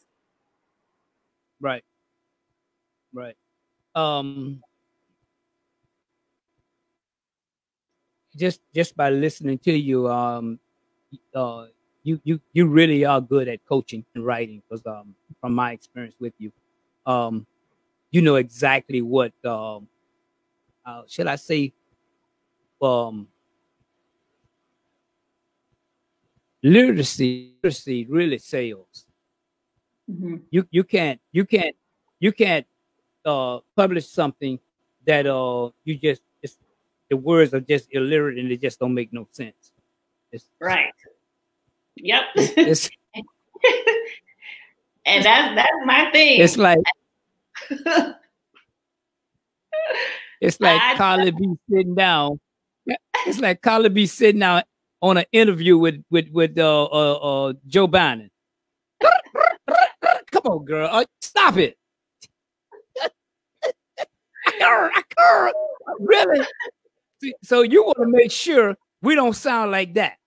[1.61, 1.83] Right.
[3.13, 3.37] Right.
[3.95, 4.61] Um,
[8.35, 10.59] just just by listening to you, um,
[11.33, 11.67] uh,
[12.03, 16.15] you you you really are good at coaching and writing because um, from my experience
[16.19, 16.51] with you,
[17.05, 17.45] um,
[18.11, 19.87] you know exactly what um,
[20.85, 21.73] uh, should I say,
[22.81, 23.27] um,
[26.63, 29.05] literacy literacy really sales.
[30.09, 30.37] Mm-hmm.
[30.49, 31.75] You you can't you can't
[32.19, 32.65] you can't
[33.25, 34.59] uh, publish something
[35.05, 36.59] that uh you just just
[37.09, 39.71] the words are just illiterate and they just don't make no sense.
[40.31, 40.93] It's, right.
[42.01, 42.23] Yep.
[45.05, 46.41] And that's that's my thing.
[46.41, 46.77] It's like
[50.41, 52.39] it's like I, Cardi B sitting down.
[53.25, 54.61] It's like Cardi B sitting down
[55.01, 58.29] on an interview with with with uh, uh, uh Joe Biden.
[59.01, 61.77] Come on, girl, uh, stop it.
[65.99, 66.45] really?
[67.43, 70.17] So you want to make sure we don't sound like that.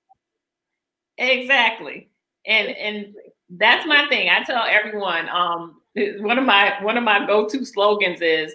[1.18, 2.10] Exactly.
[2.46, 3.14] And and
[3.50, 4.28] that's my thing.
[4.28, 5.80] I tell everyone, um,
[6.20, 8.54] one of my one of my go-to slogans is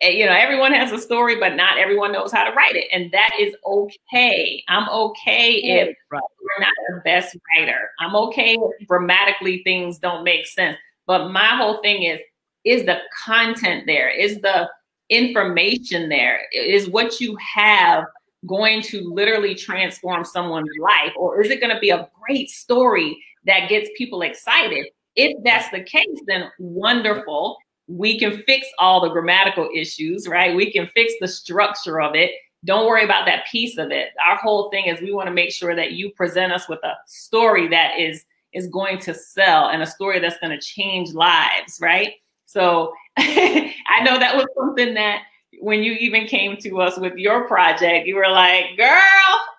[0.00, 2.88] eh, you know, everyone has a story, but not everyone knows how to write it.
[2.92, 4.62] And that is okay.
[4.68, 7.90] I'm okay if we're not the best writer.
[8.00, 10.76] I'm okay if grammatically things don't make sense.
[11.06, 12.20] But my whole thing is,
[12.64, 14.10] is the content there?
[14.10, 14.68] Is the
[15.10, 16.42] information there?
[16.52, 18.04] Is what you have
[18.46, 21.12] going to literally transform someone's life?
[21.16, 24.86] Or is it going to be a great story that gets people excited?
[25.16, 27.56] If that's the case, then wonderful.
[27.88, 30.54] We can fix all the grammatical issues, right?
[30.54, 32.32] We can fix the structure of it.
[32.64, 34.10] Don't worry about that piece of it.
[34.24, 36.94] Our whole thing is we want to make sure that you present us with a
[37.06, 38.24] story that is
[38.54, 42.14] is going to sell and a story that's going to change lives, right?
[42.46, 45.22] So I know that was something that
[45.60, 49.00] when you even came to us with your project, you were like, girl,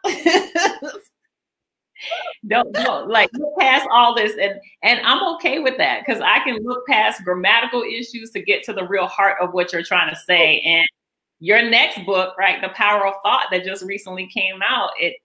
[2.47, 4.33] don't, don't like look past all this.
[4.39, 8.63] And and I'm okay with that because I can look past grammatical issues to get
[8.63, 10.61] to the real heart of what you're trying to say.
[10.61, 10.85] And
[11.39, 15.15] your next book, right, The Power of Thought that just recently came out, it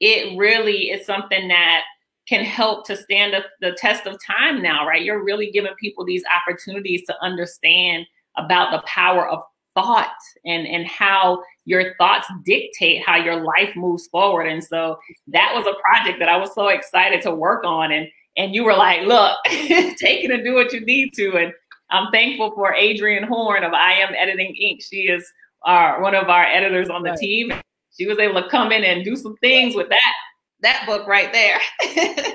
[0.00, 1.82] it really is something that
[2.28, 5.02] can help to stand up the test of time now, right?
[5.02, 8.06] You're really giving people these opportunities to understand
[8.36, 9.42] about the power of
[9.74, 14.46] thought and and how your thoughts dictate how your life moves forward.
[14.46, 17.92] And so that was a project that I was so excited to work on.
[17.92, 21.36] And and you were like, look, take it and do what you need to.
[21.36, 21.52] And
[21.90, 24.82] I'm thankful for adrian Horn of I Am Editing Inc.
[24.82, 25.24] She is
[25.62, 27.18] our one of our editors on the right.
[27.18, 27.52] team.
[27.96, 30.12] She was able to come in and do some things with that
[30.60, 31.60] that book right there.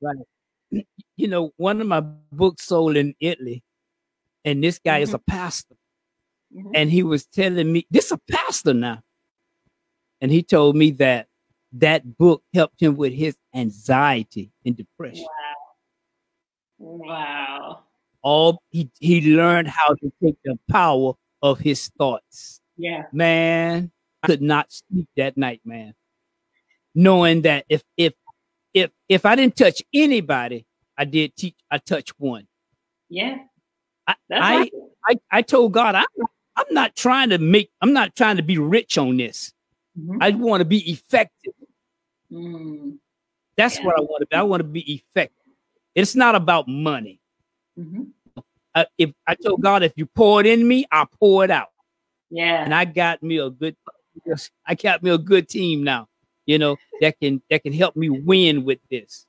[0.00, 0.16] right.
[1.16, 3.64] You know, one of my books sold in Italy,
[4.44, 5.04] and this guy mm-hmm.
[5.04, 5.76] is a pastor.
[6.56, 6.70] Mm-hmm.
[6.74, 9.02] And he was telling me, this a pastor now.
[10.20, 11.28] And he told me that
[11.72, 15.26] that book helped him with his anxiety and depression.
[16.78, 16.96] Wow.
[17.06, 17.80] Wow.
[18.22, 22.60] All he he learned how to take the power of his thoughts.
[22.76, 23.04] Yeah.
[23.12, 23.92] Man,
[24.22, 25.94] I could not sleep that night, man
[26.96, 28.14] knowing that if if
[28.74, 30.66] if if I didn't touch anybody,
[30.98, 31.54] I did teach.
[31.70, 32.48] I touched one.
[33.08, 33.36] Yeah.
[34.08, 34.70] I I,
[35.06, 36.04] I, I told God I
[36.56, 37.70] I'm not trying to make.
[37.80, 39.52] I'm not trying to be rich on this.
[39.98, 40.22] Mm-hmm.
[40.22, 41.52] I want to be effective.
[42.32, 42.98] Mm.
[43.56, 43.84] That's yeah.
[43.84, 44.36] what I want to be.
[44.36, 45.52] I want to be effective.
[45.94, 47.20] It's not about money.
[47.78, 48.04] Mm-hmm.
[48.74, 51.68] Uh, if I told God, if you pour it in me, I'll pour it out.
[52.30, 52.62] Yeah.
[52.62, 53.76] And I got me a good.
[54.66, 56.08] I got me a good team now
[56.46, 59.26] you know, that can that can help me win with this.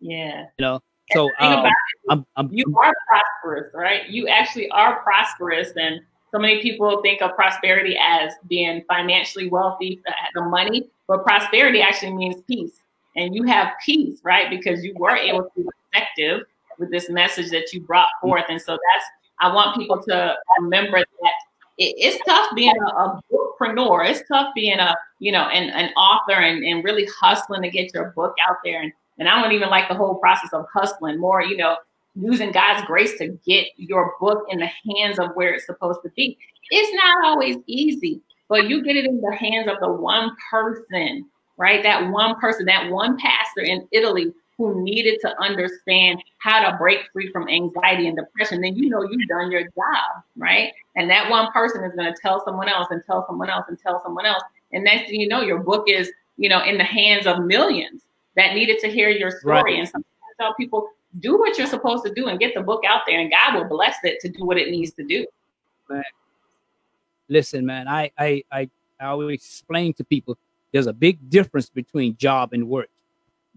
[0.00, 0.46] Yeah.
[0.56, 0.80] You know,
[1.12, 1.66] so um,
[2.08, 4.08] I'm, I'm, you are prosperous, right?
[4.08, 5.72] You actually are prosperous.
[5.76, 6.00] And
[6.32, 11.80] so many people think of prosperity as being financially wealthy, uh, the money, but prosperity
[11.80, 12.80] actually means peace.
[13.16, 14.48] And you have peace, right?
[14.48, 16.46] Because you were able to be effective
[16.78, 18.44] with this message that you brought forth.
[18.48, 19.04] And so that's,
[19.40, 21.32] I want people to remember that
[21.78, 24.08] it, it's tough being a, a bookpreneur.
[24.08, 27.92] It's tough being a, you know, an, an author and, and really hustling to get
[27.92, 28.80] your book out there.
[28.82, 31.76] And, and I don't even like the whole process of hustling, more, you know,
[32.14, 36.10] using God's grace to get your book in the hands of where it's supposed to
[36.10, 36.38] be.
[36.70, 41.26] It's not always easy, but you get it in the hands of the one person,
[41.56, 41.82] right?
[41.82, 47.00] That one person, that one pastor in Italy who needed to understand how to break
[47.12, 50.70] free from anxiety and depression, then you know you've done your job, right?
[50.96, 53.78] And that one person is going to tell someone else and tell someone else and
[53.78, 54.42] tell someone else.
[54.72, 58.02] And next thing you know, your book is, you know, in the hands of millions
[58.36, 59.62] that needed to hear your story.
[59.62, 59.78] Right.
[59.78, 60.04] And sometimes
[60.38, 63.18] I tell people, do what you're supposed to do and get the book out there,
[63.20, 65.26] and God will bless it to do what it needs to do.
[65.88, 66.02] Man.
[67.28, 68.70] Listen, man, I, I I
[69.00, 70.38] I always explain to people
[70.72, 72.90] there's a big difference between job and work.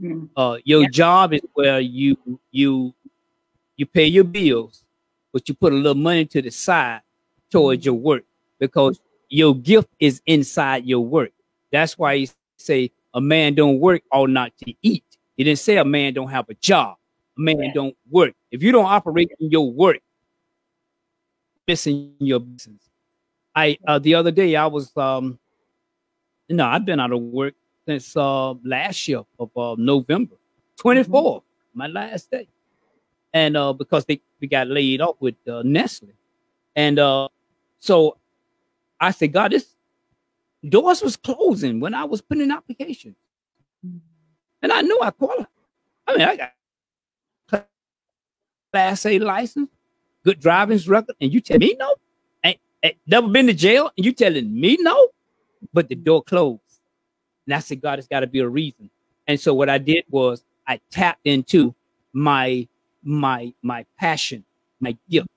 [0.02, 0.26] Mm-hmm.
[0.36, 0.90] Uh, your yeah.
[0.90, 2.18] job is where you
[2.52, 2.94] you
[3.78, 4.84] you pay your bills,
[5.32, 7.02] but you put a little money to the side
[7.52, 7.86] towards mm-hmm.
[7.86, 8.24] your work
[8.60, 11.32] because your gift is inside your work.
[11.72, 15.04] That's why you say a man don't work all night to eat.
[15.38, 16.98] He didn't say a man don't have a job.
[17.38, 17.74] A man yeah.
[17.74, 18.34] don't work.
[18.52, 20.00] If you don't operate in your work,
[21.68, 22.90] missing your business.
[23.56, 25.40] I uh, the other day I was um,
[26.50, 27.56] know I've been out of work
[27.88, 30.36] since uh, last year of uh, November
[30.78, 31.78] 24, mm-hmm.
[31.78, 32.48] my last day.
[33.34, 36.10] And uh, because they we got laid off with uh, Nestle.
[36.76, 37.30] And uh,
[37.80, 38.18] so
[39.00, 39.76] I said, God, this
[40.68, 43.16] doors was closing when I was putting in applications.
[44.62, 45.48] And I knew I qualified.
[46.08, 46.54] I mean, I got
[48.74, 49.70] class A license,
[50.26, 51.96] good driving record, and you tell me no?
[52.44, 55.10] Ain't, ain't never been to jail, and you telling me no?
[55.72, 56.62] But the door closed.
[57.46, 58.90] And I said, God, it's got to be a reason.
[59.28, 61.76] And so what I did was I tapped into
[62.14, 62.68] my
[63.04, 64.44] my my passion,
[64.80, 65.28] my gift.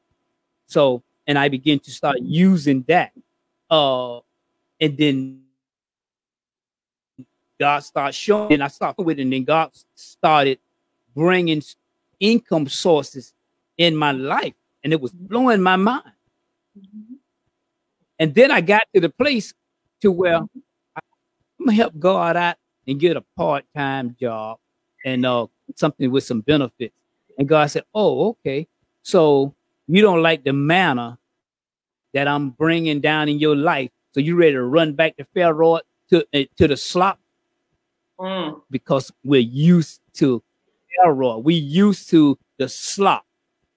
[0.66, 3.12] So and I began to start using that.
[3.68, 4.20] Uh
[4.80, 5.42] and then
[7.58, 10.58] God started showing, and I started with it, and then God started
[11.14, 11.62] bringing
[12.20, 13.32] income sources
[13.78, 16.12] in my life, and it was blowing my mind.
[16.78, 17.14] Mm-hmm.
[18.18, 19.52] And then I got to the place
[20.00, 20.48] to where I'm
[21.58, 24.58] gonna help God out and get a part-time job
[25.04, 26.94] and uh something with some benefits.
[27.38, 28.66] And God said, "Oh, okay.
[29.02, 29.54] So
[29.86, 31.18] you don't like the manner
[32.14, 35.80] that I'm bringing down in your life, so you ready to run back to Pharaoh
[36.10, 37.18] to uh, to the slop
[38.18, 38.60] mm.
[38.70, 40.42] because we're used to
[41.42, 43.24] We used to the slop.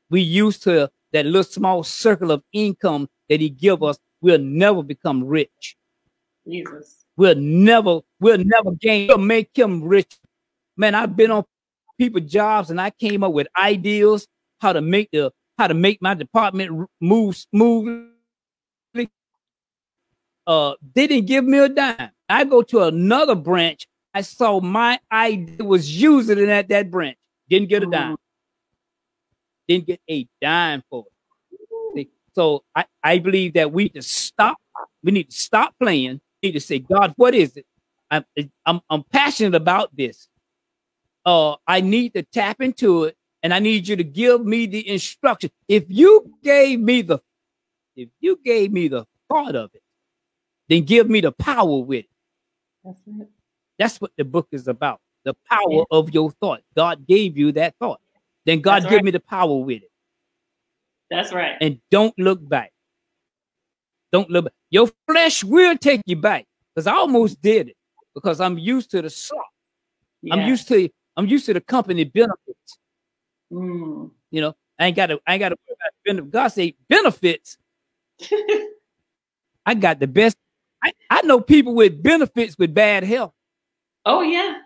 [0.09, 3.97] We used to that little small circle of income that He give us.
[4.21, 5.77] We'll never become rich.
[6.47, 10.17] Jesus will never, we'll never gain, We'll make him rich.
[10.77, 11.43] Man, I've been on
[11.97, 14.25] people jobs and I came up with ideas
[14.61, 18.07] how to make the how to make my department move smoothly.
[20.47, 22.11] Uh, they didn't give me a dime.
[22.29, 23.85] I go to another branch.
[24.19, 27.15] I saw my idea was using it at that branch.
[27.49, 28.17] Didn't get a dime.
[29.65, 31.05] Didn't get a dime for
[31.95, 32.09] it.
[32.35, 34.57] So I, I believe that we need to stop.
[35.01, 37.65] We need to stop playing We need to say, God, what is it?
[38.11, 38.25] I'm,
[38.65, 40.27] I'm, I'm passionate about this.
[41.25, 44.85] Uh, I need to tap into it, and I need you to give me the
[44.85, 45.49] instruction.
[45.69, 47.19] If you gave me the,
[47.95, 49.83] if you gave me the thought of it,
[50.67, 52.11] then give me the power with it.
[52.83, 52.99] That's,
[53.79, 54.99] That's what the book is about.
[55.23, 55.83] The power yeah.
[55.89, 56.61] of your thought.
[56.75, 57.99] God gave you that thought.
[58.45, 59.91] Then God give me the power with it.
[61.09, 61.55] That's right.
[61.59, 62.71] And don't look back.
[64.11, 64.53] Don't look back.
[64.69, 67.77] Your flesh will take you back because I almost did it
[68.13, 69.45] because I'm used to the slop.
[70.21, 70.35] Yeah.
[70.35, 72.77] I'm used to I'm used to the company benefits.
[73.51, 74.11] Mm.
[74.31, 75.57] You know, I ain't got to I ain't got to
[76.05, 76.31] benefits.
[76.31, 77.57] God say benefits.
[79.65, 80.37] I got the best.
[80.83, 83.33] I, I know people with benefits with bad health.
[84.09, 84.57] Oh yeah.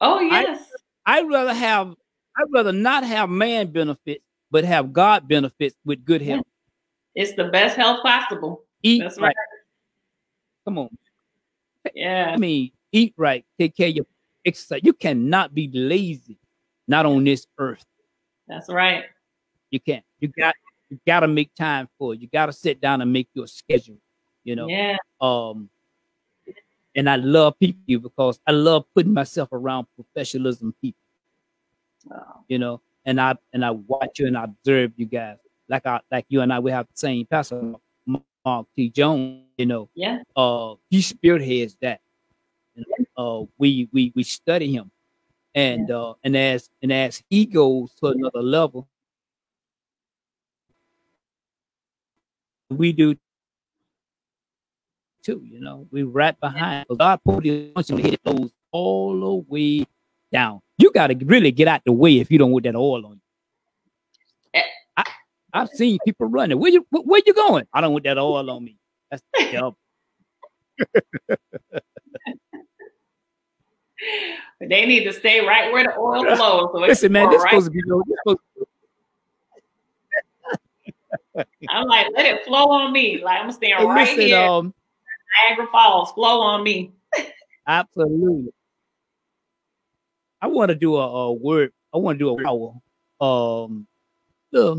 [0.00, 0.66] Oh yes.
[1.04, 1.94] I, I'd rather have
[2.38, 6.46] I'd rather not have man benefits, but have God benefits with good health.
[7.14, 8.64] It's the best health possible.
[8.82, 9.26] Eat That's right.
[9.26, 9.36] right.
[10.64, 10.88] Come on.
[11.94, 12.32] Yeah.
[12.32, 14.06] I mean, eat right, take care of your
[14.46, 14.80] exercise.
[14.82, 16.38] You cannot be lazy,
[16.88, 17.84] not on this earth.
[18.48, 19.04] That's right.
[19.70, 20.04] You can't.
[20.18, 20.54] You got
[20.88, 22.22] you gotta make time for it.
[22.22, 23.98] You gotta sit down and make your schedule.
[24.44, 24.66] You know.
[24.66, 24.96] Yeah.
[25.20, 25.68] Um
[26.96, 30.98] and I love people because I love putting myself around professionalism people.
[32.10, 32.40] Oh.
[32.48, 35.36] You know, and I and I watch you and I observe you guys.
[35.68, 37.74] Like I like you and I we have the same pastor,
[38.06, 38.88] Mark T.
[38.88, 39.90] Jones, you know.
[39.94, 40.22] Yeah.
[40.34, 42.00] Uh he spearheads that.
[43.16, 44.90] uh we we we study him.
[45.54, 45.96] And yeah.
[45.96, 48.88] uh and as and as he goes to another level,
[52.70, 53.16] we do
[55.26, 55.86] too, you know.
[55.90, 56.86] We right behind.
[56.96, 59.86] God put the unction to hit those all the way
[60.30, 60.60] down.
[60.78, 63.12] You got to really get out the way if you don't want that oil on
[63.12, 63.20] you.
[64.54, 64.62] Eh.
[64.96, 65.04] I,
[65.52, 66.58] I've seen people running.
[66.58, 67.66] Where you where you going?
[67.72, 68.78] I don't want that oil on me.
[69.10, 69.76] That's the devil.
[74.60, 76.70] they need to stay right where the oil flows.
[76.72, 77.50] So Listen, man, this right.
[77.50, 77.80] supposed to be.
[77.80, 78.66] This supposed to
[81.68, 83.22] I'm like, let it flow on me.
[83.22, 84.38] Like I'm staying right listen, here.
[84.38, 84.72] Um,
[85.48, 86.92] Niagara Falls, flow on me.
[87.66, 88.52] absolutely.
[90.40, 91.72] I want to do a, a, word.
[91.94, 92.74] I want to do a power
[93.20, 93.86] um,
[94.54, 94.74] a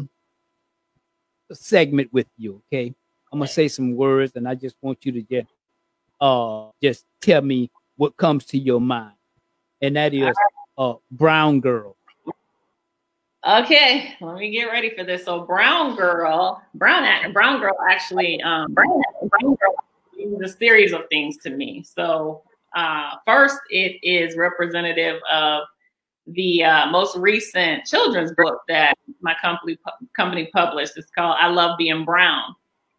[1.54, 2.62] segment with you.
[2.68, 2.94] Okay,
[3.32, 5.48] I'm gonna say some words, and I just want you to just
[6.20, 9.16] uh just tell me what comes to your mind,
[9.82, 10.36] and that is
[10.78, 11.96] uh brown girl.
[13.48, 15.26] Okay, let me get ready for this.
[15.26, 19.76] So brown girl, brown brown girl actually, um, brown, brown girl
[20.36, 21.84] is a series of things to me.
[21.84, 22.44] So
[22.76, 25.64] uh, first, it is representative of
[26.28, 29.78] the uh, most recent children's book that my company
[30.16, 30.94] company published.
[30.98, 32.56] It's called "I Love Being Brown,"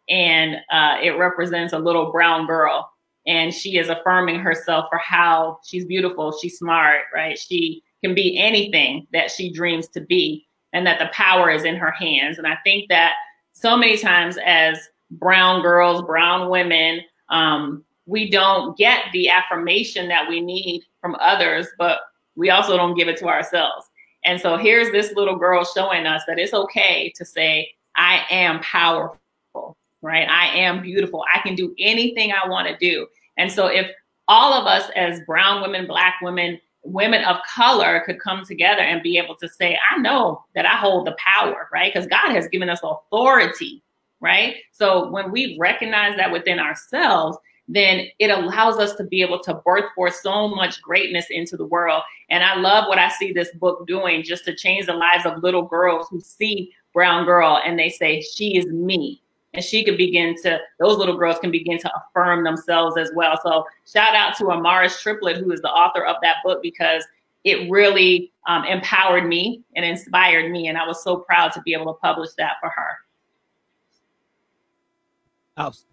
[0.09, 2.91] and uh, it represents a little brown girl,
[3.27, 7.37] and she is affirming herself for how she's beautiful, she's smart, right?
[7.37, 11.75] She can be anything that she dreams to be and that the power is in
[11.75, 12.37] her hands.
[12.37, 13.15] And I think that
[13.53, 14.79] so many times as
[15.11, 21.67] brown girls, brown women, um, we don't get the affirmation that we need from others,
[21.77, 21.99] but
[22.35, 23.85] we also don't give it to ourselves.
[24.25, 28.59] And so here's this little girl showing us that it's okay to say, I am
[28.61, 30.27] powerful, right?
[30.27, 31.23] I am beautiful.
[31.33, 33.07] I can do anything I want to do.
[33.37, 33.91] And so if
[34.27, 39.03] all of us as brown women, black women, women of color could come together and
[39.03, 41.93] be able to say, I know that I hold the power, right?
[41.93, 43.81] Because God has given us authority,
[44.19, 44.55] right?
[44.71, 49.53] So when we recognize that within ourselves, then it allows us to be able to
[49.53, 52.01] birth forth so much greatness into the world.
[52.29, 55.43] And I love what I see this book doing just to change the lives of
[55.43, 59.21] little girls who see Brown Girl and they say, She is me
[59.53, 63.39] and she could begin to those little girls can begin to affirm themselves as well
[63.41, 67.03] so shout out to amaris triplet who is the author of that book because
[67.45, 71.73] it really um, empowered me and inspired me and i was so proud to be
[71.73, 72.97] able to publish that for her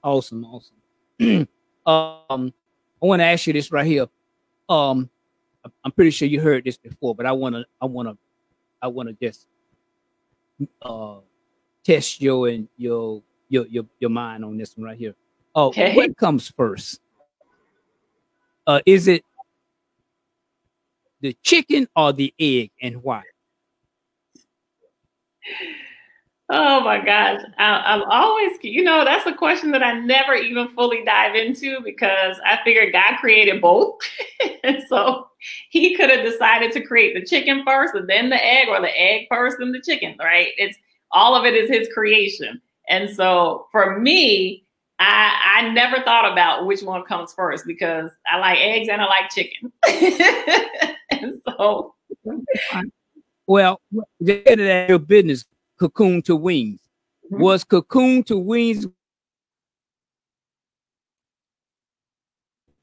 [0.03, 0.77] awesome awesome
[1.87, 2.53] um
[3.03, 4.07] i want to ask you this right here
[4.69, 5.11] um
[5.85, 8.17] i'm pretty sure you heard this before but i want to i want to
[8.81, 9.47] i want to just
[10.83, 11.17] uh
[11.87, 15.15] test your and your your your your mind on this one right here.
[15.55, 15.95] Oh, okay.
[15.95, 17.01] what comes first?
[18.67, 19.25] Uh, is it
[21.21, 23.23] the chicken or the egg, and why?
[26.49, 27.43] Oh my gosh.
[27.59, 31.81] I, am always, you know, that's a question that I never even fully dive into
[31.83, 33.99] because I figured God created both.
[34.63, 35.29] and so
[35.71, 38.97] he could have decided to create the chicken first and then the egg, or the
[38.97, 40.49] egg first and the chicken, right?
[40.57, 40.79] It's
[41.11, 42.61] all of it is his creation.
[42.89, 44.65] And so for me,
[45.01, 49.07] I, I never thought about which one comes first because I like eggs and I
[49.07, 49.73] like chicken.
[51.11, 51.95] and so,
[53.47, 53.81] well,
[54.25, 55.45] get at your business,
[55.79, 56.81] cocoon to wings.
[57.27, 57.43] Mm-hmm.
[57.43, 58.87] Was cocoon to wings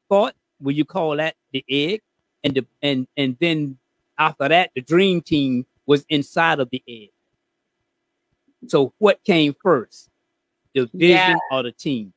[0.09, 0.35] thought?
[0.59, 2.01] Will you call that the egg?
[2.43, 3.77] And the and and then
[4.17, 7.09] after that, the dream team was inside of the egg.
[8.67, 10.09] So what came first?
[10.73, 11.35] The vision yeah.
[11.51, 12.13] or the team?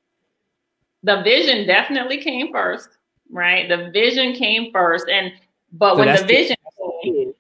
[1.03, 2.89] The vision definitely came first,
[3.31, 3.68] right?
[3.68, 5.09] The vision came first.
[5.09, 5.33] And
[5.72, 7.35] but so when the vision the came,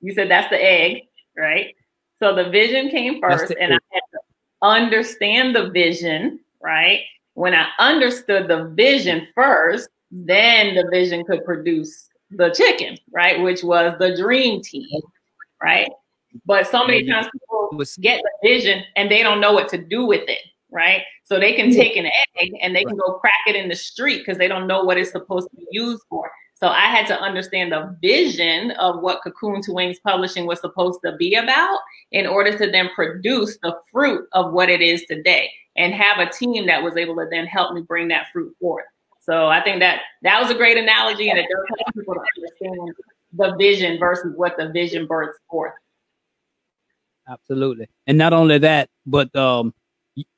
[0.00, 1.02] you said that's the egg,
[1.36, 1.74] right?
[2.18, 3.72] So the vision came first, and.
[3.72, 4.18] I had to
[4.62, 7.00] understand the vision, right?
[7.34, 13.42] When I understood the vision first, then the vision could produce the chicken, right?
[13.42, 14.88] Which was the dream team,
[15.62, 15.90] right?
[16.46, 20.06] But so many times people get the vision and they don't know what to do
[20.06, 20.40] with it,
[20.70, 21.02] right?
[21.24, 24.18] So they can take an egg and they can go crack it in the street
[24.18, 26.30] because they don't know what it's supposed to be used for.
[26.64, 31.00] So I had to understand the vision of what Cocoon to Wings Publishing was supposed
[31.04, 31.78] to be about
[32.10, 36.32] in order to then produce the fruit of what it is today and have a
[36.32, 38.86] team that was able to then help me bring that fruit forth.
[39.20, 42.20] So I think that that was a great analogy and it does help people to
[42.38, 42.94] understand
[43.34, 45.74] the vision versus what the vision births forth.
[47.28, 47.88] Absolutely.
[48.06, 49.74] And not only that, but um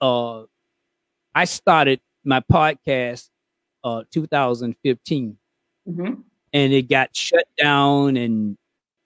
[0.01, 0.43] uh
[1.37, 3.29] I started my podcast
[3.85, 5.39] uh 2015.
[5.89, 6.21] Mm-hmm.
[6.53, 8.57] And it got shut down and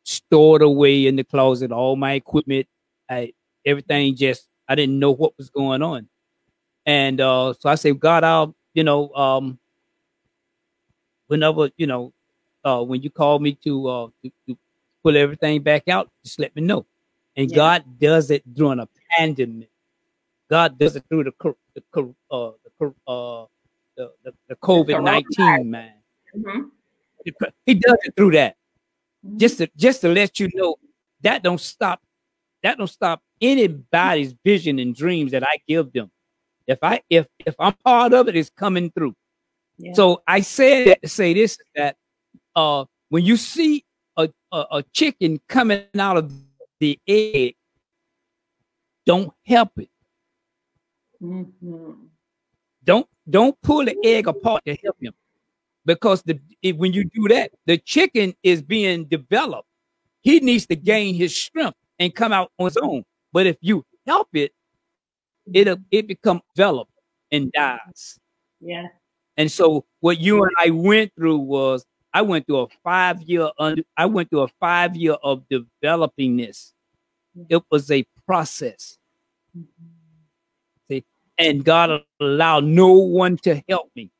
[0.05, 2.67] stored away in the closet, all my equipment,
[3.09, 3.33] I
[3.65, 6.09] everything just I didn't know what was going on.
[6.87, 9.59] And uh so I said, God, I'll, you know, um
[11.27, 12.13] whenever, you know,
[12.65, 14.59] uh when you call me to uh to, to
[15.03, 16.87] pull everything back out, just let me know.
[17.37, 17.57] And yeah.
[17.57, 19.71] God does it during a pandemic.
[20.49, 23.45] God does it through the the uh, the uh,
[23.97, 25.93] the, the, the COVID nineteen man.
[26.37, 26.69] Mm-hmm.
[27.67, 28.57] He does it through that.
[29.27, 29.39] Mm-hmm.
[29.39, 30.77] Just to just to let you know
[31.21, 32.01] that don't stop
[32.63, 36.11] that don't stop anybody's vision and dreams that I give them.
[36.67, 39.15] If I if if I'm part of it, it's coming through.
[39.79, 39.93] Yeah.
[39.95, 41.97] So I said that to say this that
[42.55, 43.85] uh when you see
[44.17, 46.33] a, a, a chicken coming out of
[46.79, 47.57] the egg,
[49.05, 49.91] don't help it.
[51.23, 51.93] Mm-hmm.
[52.85, 55.13] Don't don't pull the egg apart to help him,
[55.85, 59.69] because the if, when you do that, the chicken is being developed.
[60.23, 63.05] He needs to gain his strength and come out on his own.
[63.33, 64.53] But if you help it,
[65.53, 66.93] it'll it become developed
[67.33, 68.19] and dies.
[68.61, 68.89] Yeah.
[69.37, 73.51] And so what you and I went through was I went through a five year
[73.59, 76.75] under I went through a five year of developing this.
[77.49, 78.99] It was a process.
[79.57, 79.87] Mm-hmm.
[80.89, 81.05] See,
[81.39, 84.11] and God allowed no one to help me.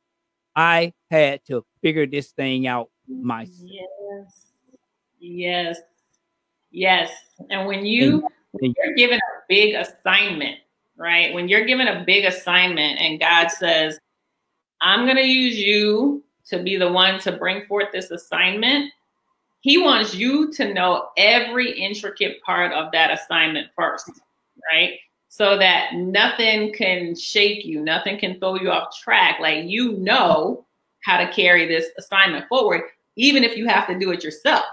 [0.55, 3.57] I had to figure this thing out myself.
[3.63, 4.47] Yes.
[5.19, 5.79] Yes.
[6.71, 7.11] Yes.
[7.49, 10.57] And when you when you're given a big assignment,
[10.97, 11.33] right?
[11.33, 13.99] When you're given a big assignment and God says,
[14.81, 18.91] I'm going to use you to be the one to bring forth this assignment,
[19.61, 24.09] he wants you to know every intricate part of that assignment first,
[24.73, 24.93] right?
[25.33, 29.39] So that nothing can shake you, nothing can throw you off track.
[29.39, 30.65] Like you know
[31.05, 32.81] how to carry this assignment forward,
[33.15, 34.65] even if you have to do it yourself,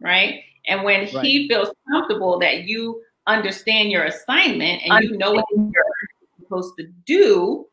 [0.00, 0.40] right?
[0.66, 1.24] And when right.
[1.24, 5.84] he feels comfortable that you understand your assignment and you know what you're
[6.40, 7.66] supposed to do,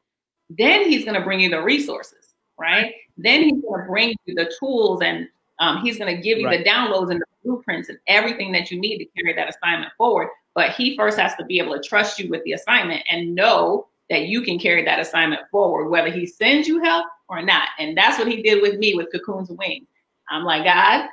[0.49, 2.93] then he's going to bring you the resources, right?
[3.17, 5.29] Then he's going to bring you the tools and
[5.59, 6.63] um, he's going to give you right.
[6.63, 10.27] the downloads and the blueprints and everything that you need to carry that assignment forward.
[10.55, 13.87] But he first has to be able to trust you with the assignment and know
[14.09, 17.69] that you can carry that assignment forward, whether he sends you help or not.
[17.77, 19.87] And that's what he did with me with Cocoons and Wings.
[20.29, 21.07] I'm like, God,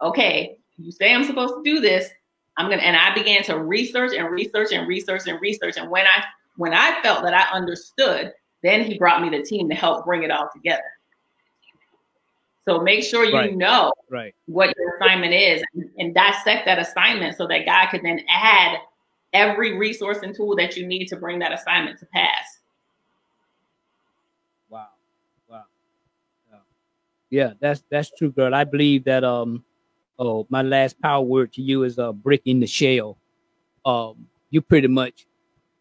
[0.00, 2.08] okay, you say I'm supposed to do this.
[2.56, 5.76] I'm gonna and I began to research and research and research and research.
[5.76, 6.24] And when I
[6.56, 8.32] when I felt that I understood,
[8.62, 10.82] then he brought me the team to help bring it all together.
[12.66, 13.54] So make sure you right.
[13.54, 14.34] know right.
[14.46, 18.78] what assignment is and, and dissect that assignment so that God could then add
[19.32, 22.60] every resource and tool that you need to bring that assignment to pass.
[24.68, 24.88] Wow.
[25.48, 25.64] Wow.
[27.30, 28.54] Yeah, that's that's true, girl.
[28.54, 29.64] I believe that um
[30.18, 33.18] oh my last power word to you is uh breaking the shell.
[33.84, 35.26] Um you pretty much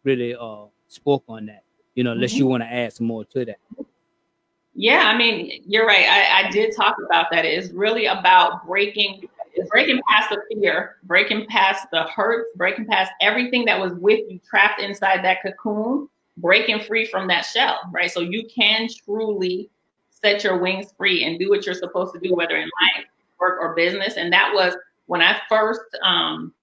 [0.04, 1.64] really uh spoke on that,
[1.96, 2.40] you know, unless mm-hmm.
[2.40, 3.60] you want to add some more to that.
[4.76, 6.06] Yeah, I mean, you're right.
[6.06, 7.46] I, I did talk about that.
[7.46, 9.28] It's really about breaking
[9.70, 14.40] breaking past the fear, breaking past the hurt, breaking past everything that was with you
[14.50, 18.10] trapped inside that cocoon, breaking free from that shell, right?
[18.10, 19.70] So you can truly
[20.10, 23.06] set your wings free and do what you're supposed to do, whether in life,
[23.40, 24.16] work, or business.
[24.18, 26.54] And that was when I first um,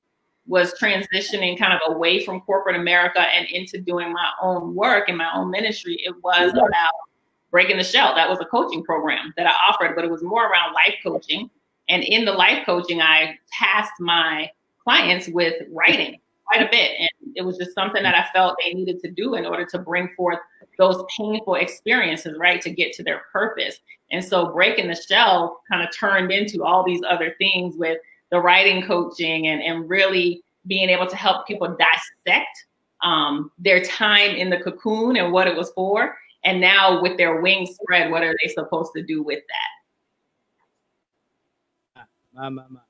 [0.47, 5.17] was transitioning kind of away from corporate America and into doing my own work and
[5.17, 6.01] my own ministry.
[6.05, 6.91] It was about
[7.51, 8.15] Breaking the Shell.
[8.15, 11.51] That was a coaching program that I offered, but it was more around life coaching.
[11.89, 14.51] And in the life coaching, I tasked my
[14.85, 16.93] clients with writing quite a bit.
[16.99, 19.79] And it was just something that I felt they needed to do in order to
[19.79, 20.39] bring forth
[20.79, 23.81] those painful experiences, right, to get to their purpose.
[24.11, 27.99] And so breaking the shell kind of turned into all these other things with
[28.31, 32.67] the writing coaching and, and really being able to help people dissect
[33.03, 37.41] um, their time in the cocoon and what it was for and now with their
[37.41, 39.41] wings spread, what are they supposed to do with
[41.95, 42.07] that?
[42.33, 42.81] My, my, my.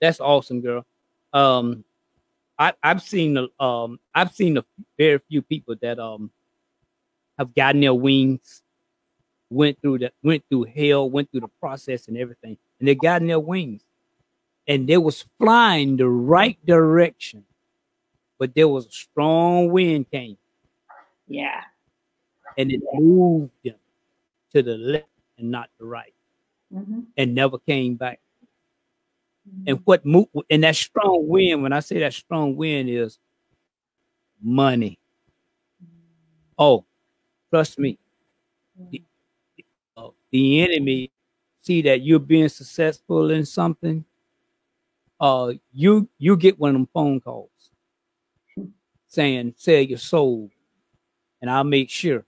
[0.00, 0.84] That's awesome, girl.
[1.32, 1.84] Um,
[2.58, 4.64] I, I've seen um I've seen a
[4.96, 6.30] very few people that um
[7.36, 8.62] have gotten their wings,
[9.50, 13.22] went through that, went through hell, went through the process and everything, and they got
[13.22, 13.82] in their wings,
[14.68, 17.44] and they was flying the right direction,
[18.38, 20.36] but there was a strong wind came.
[21.26, 21.62] Yeah
[22.56, 23.76] and it moved them
[24.52, 26.14] to the left and not the right,
[26.72, 27.00] mm-hmm.
[27.16, 28.20] and never came back.
[29.66, 33.18] And what move and that strong wind, when I say that strong wind is
[34.42, 34.98] money.
[36.58, 36.84] Oh,
[37.50, 37.98] trust me.
[38.90, 39.02] The,
[39.96, 41.10] uh, the enemy
[41.60, 44.04] see that you're being successful in something,
[45.20, 47.50] uh, you you get one of them phone calls
[49.06, 50.50] saying, sell your soul.
[51.40, 52.24] And I'll make sure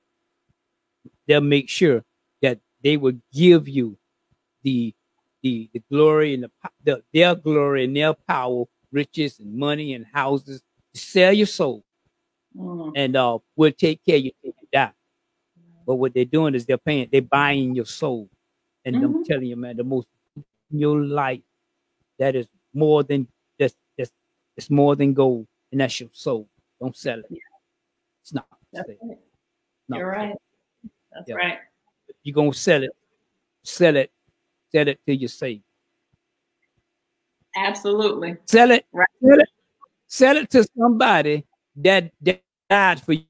[1.26, 2.04] they'll make sure
[2.42, 3.98] that they will give you
[4.62, 4.94] the
[5.42, 6.50] the, the glory and the,
[6.82, 10.62] the their glory and their power, riches and money and houses.
[10.94, 11.84] Sell your soul,
[12.56, 12.92] mm.
[12.96, 14.92] and uh, we'll take care of you till you die.
[15.86, 18.28] But what they're doing is they're paying, they're buying your soul,
[18.84, 19.04] and mm-hmm.
[19.04, 20.08] I'm telling you, man, the most
[20.72, 21.42] in your life
[22.18, 23.28] that is more than
[23.60, 24.12] just just
[24.56, 26.48] it's more than gold, and that's your soul.
[26.80, 27.26] Don't sell it.
[28.22, 28.46] It's not.
[28.72, 29.18] That's right.
[29.88, 30.34] You're right.
[31.16, 31.34] That's yeah.
[31.36, 31.58] right.
[32.22, 32.90] You're gonna sell it,
[33.62, 34.10] sell it,
[34.70, 35.62] sell it till you're safe.
[37.56, 38.36] Absolutely.
[38.44, 39.08] Sell it, right.
[39.22, 39.48] sell it,
[40.06, 41.46] sell it to somebody
[41.76, 43.24] that, that died for you.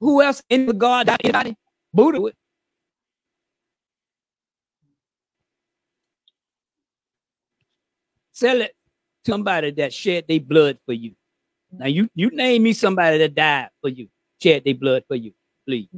[0.00, 1.56] Who else in the God anybody?
[1.92, 2.34] Buddha would.
[8.32, 8.76] Sell it
[9.24, 11.14] to somebody that shed their blood for you.
[11.72, 14.08] Now you you name me somebody that died for you,
[14.40, 15.32] shed their blood for you,
[15.66, 15.88] please.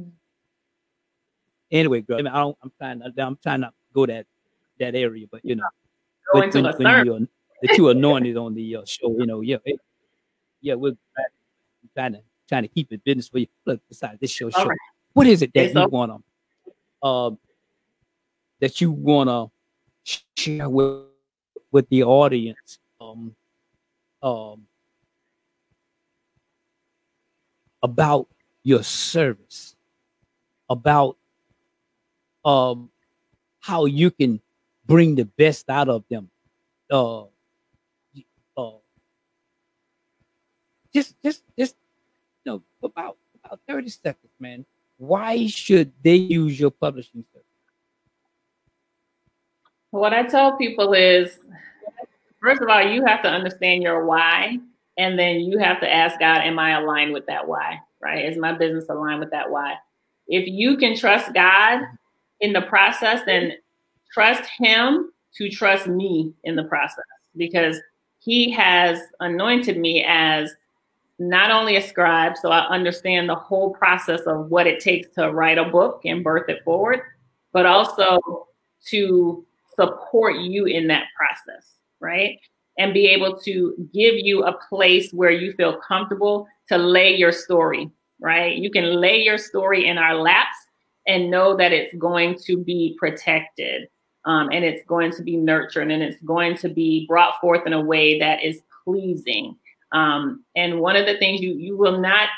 [1.71, 2.57] Anyway, girl, I, mean, I don't.
[2.61, 2.99] I'm trying.
[2.99, 4.25] To, I'm trying not to go that
[4.79, 5.63] that area, but you know,
[6.33, 7.19] when, when, when you're
[7.61, 9.57] that you anointed on the uh, show, you know, yeah,
[10.61, 10.95] yeah, we're
[11.95, 13.47] trying to trying to keep it business for you.
[13.65, 14.65] Look, besides this show, show.
[14.65, 14.77] Right.
[15.13, 16.17] what is it that it's you wanna,
[17.01, 17.31] uh,
[18.59, 19.47] that you wanna
[20.35, 21.05] share with
[21.71, 22.79] with the audience?
[22.99, 23.35] Um,
[24.21, 24.67] um,
[27.81, 28.27] about
[28.63, 29.75] your service,
[30.69, 31.17] about
[32.45, 32.89] um,
[33.59, 34.39] how you can
[34.85, 36.29] bring the best out of them.
[36.89, 37.23] Uh,
[38.57, 38.71] uh,
[40.93, 41.75] just, just, just,
[42.45, 44.65] you know, about about thirty seconds, man.
[44.97, 47.47] Why should they use your publishing service?
[49.89, 51.39] What I tell people is,
[52.39, 54.59] first of all, you have to understand your why
[54.97, 57.79] and then you have to ask God, am I aligned with that why?
[58.01, 58.25] Right?
[58.25, 59.75] Is my business aligned with that why?
[60.27, 61.81] If you can trust God
[62.39, 63.53] in the process, then
[64.13, 67.05] trust Him to trust me in the process
[67.37, 67.79] because
[68.19, 70.53] He has anointed me as
[71.19, 75.31] not only a scribe, so I understand the whole process of what it takes to
[75.31, 77.01] write a book and birth it forward,
[77.53, 78.47] but also
[78.87, 82.39] to support you in that process, right?
[82.77, 87.31] And be able to give you a place where you feel comfortable to lay your
[87.31, 88.55] story, right?
[88.55, 90.55] You can lay your story in our laps
[91.07, 93.89] and know that it's going to be protected
[94.25, 97.73] um, and it's going to be nurtured and it's going to be brought forth in
[97.73, 99.57] a way that is pleasing.
[99.91, 102.29] Um, and one of the things you you will not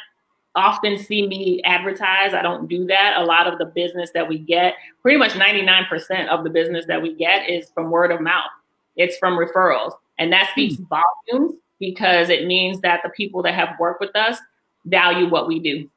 [0.55, 2.33] often see me advertise.
[2.33, 3.15] I don't do that.
[3.17, 7.01] A lot of the business that we get, pretty much 99% of the business that
[7.01, 8.51] we get is from word of mouth.
[8.95, 9.93] It's from referrals.
[10.17, 10.87] And that speaks mm.
[10.89, 14.37] volumes because it means that the people that have worked with us
[14.85, 15.89] value what we do.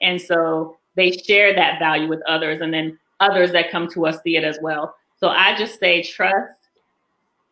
[0.00, 4.22] And so they share that value with others, and then others that come to us
[4.22, 4.94] see it as well.
[5.18, 6.60] So I just say, trust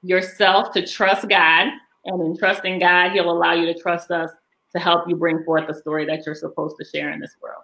[0.02, 1.68] yourself to trust God.
[2.04, 4.30] And in trusting God, He'll allow you to trust us
[4.74, 7.62] to help you bring forth the story that you're supposed to share in this world.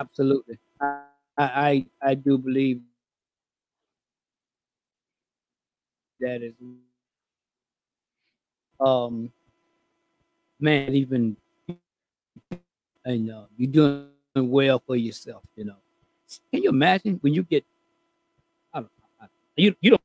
[0.00, 0.58] Absolutely.
[0.80, 1.02] I,
[1.38, 2.80] I, I do believe
[6.20, 6.54] that is
[8.78, 9.30] um
[10.58, 11.36] man even
[13.04, 15.76] and uh, you're doing well for yourself you know.
[16.52, 17.64] Can you imagine when you get
[18.72, 20.02] I don't, I, you you don't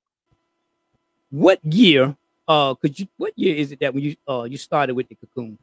[1.29, 2.15] what year
[2.47, 5.15] uh could you what year is it that when you uh you started with the
[5.15, 5.57] cocoon?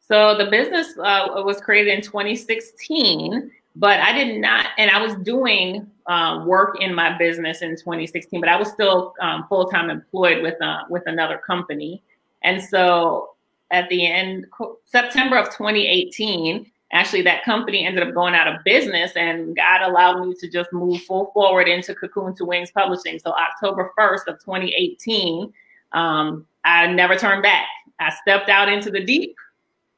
[0.00, 5.14] So the business uh, was created in 2016 but I did not, and I was
[5.16, 9.90] doing uh, work in my business in 2016, but I was still um, full time
[9.90, 12.02] employed with uh, with another company.
[12.42, 13.30] And so
[13.70, 14.46] at the end,
[14.86, 20.24] September of 2018, actually that company ended up going out of business, and God allowed
[20.24, 23.18] me to just move full forward into Cocoon to Wings Publishing.
[23.18, 25.52] So October 1st of 2018,
[25.92, 27.66] um, I never turned back.
[27.98, 29.36] I stepped out into the deep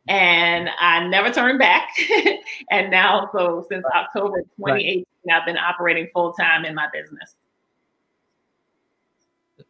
[0.08, 1.88] and I never turned back.
[2.70, 5.36] and now, so since October 2018, right.
[5.36, 7.36] I've been operating full time in my business.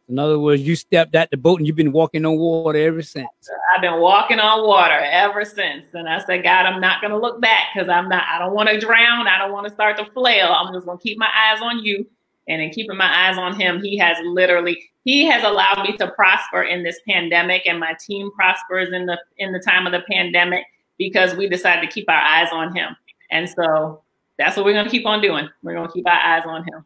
[0.09, 3.01] In other words, you stepped out the boat and you've been walking on water ever
[3.01, 3.27] since.
[3.75, 5.85] I've been walking on water ever since.
[5.93, 8.53] And I said, God, I'm not going to look back because I'm not, I don't
[8.53, 9.27] want to drown.
[9.27, 10.47] I don't want to start to flail.
[10.47, 12.07] I'm just going to keep my eyes on you.
[12.47, 16.11] And in keeping my eyes on him, he has literally, he has allowed me to
[16.11, 20.01] prosper in this pandemic and my team prospers in the, in the time of the
[20.09, 20.65] pandemic
[20.97, 22.95] because we decided to keep our eyes on him.
[23.29, 24.01] And so
[24.37, 25.49] that's what we're going to keep on doing.
[25.61, 26.83] We're going to keep our eyes on him.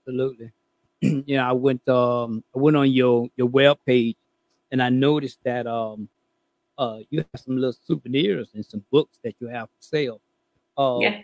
[0.00, 0.52] Absolutely.
[1.26, 4.16] yeah, I went um I went on your your web page
[4.70, 6.08] and I noticed that um
[6.76, 10.20] uh you have some little souvenirs and some books that you have for sale.
[10.76, 11.22] Uh, yeah.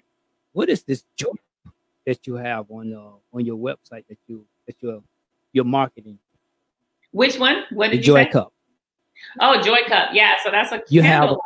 [0.53, 1.33] What is this joy
[2.07, 5.03] that you have on uh on your website that you that you're
[5.53, 6.19] you're marketing?
[7.11, 7.65] Which one?
[7.71, 8.31] What did the Joy say?
[8.31, 8.53] Cup.
[9.41, 10.11] Oh, Joy Cup.
[10.13, 10.35] Yeah.
[10.43, 11.29] So that's a you candle.
[11.29, 11.37] have.
[11.37, 11.41] A-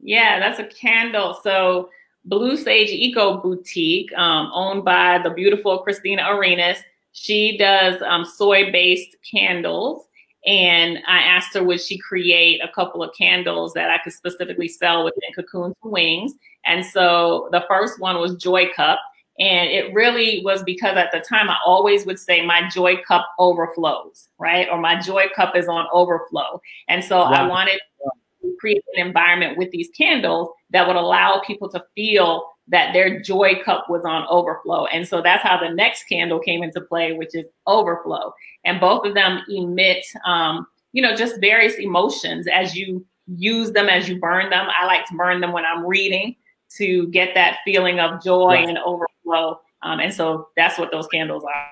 [0.00, 1.38] yeah, that's a candle.
[1.42, 1.90] So
[2.24, 6.78] Blue Sage Eco Boutique, um, owned by the beautiful Christina Arenas.
[7.12, 10.08] She does um, soy based candles.
[10.46, 14.68] And I asked her, would she create a couple of candles that I could specifically
[14.68, 16.34] sell within Cocoon to Wings?
[16.66, 19.00] And so the first one was Joy Cup.
[19.38, 23.26] And it really was because at the time I always would say my joy cup
[23.38, 24.68] overflows, right?
[24.70, 26.60] Or my joy cup is on overflow.
[26.88, 27.30] And so wow.
[27.30, 32.48] I wanted to create an environment with these candles that would allow people to feel
[32.68, 34.86] that their joy cup was on overflow.
[34.86, 38.32] And so that's how the next candle came into play, which is overflow.
[38.64, 43.88] And both of them emit, um, you know, just various emotions as you use them,
[43.88, 44.68] as you burn them.
[44.70, 46.36] I like to burn them when I'm reading
[46.76, 48.68] to get that feeling of joy right.
[48.68, 49.60] and overflow.
[49.82, 51.70] Um, and so that's what those candles are.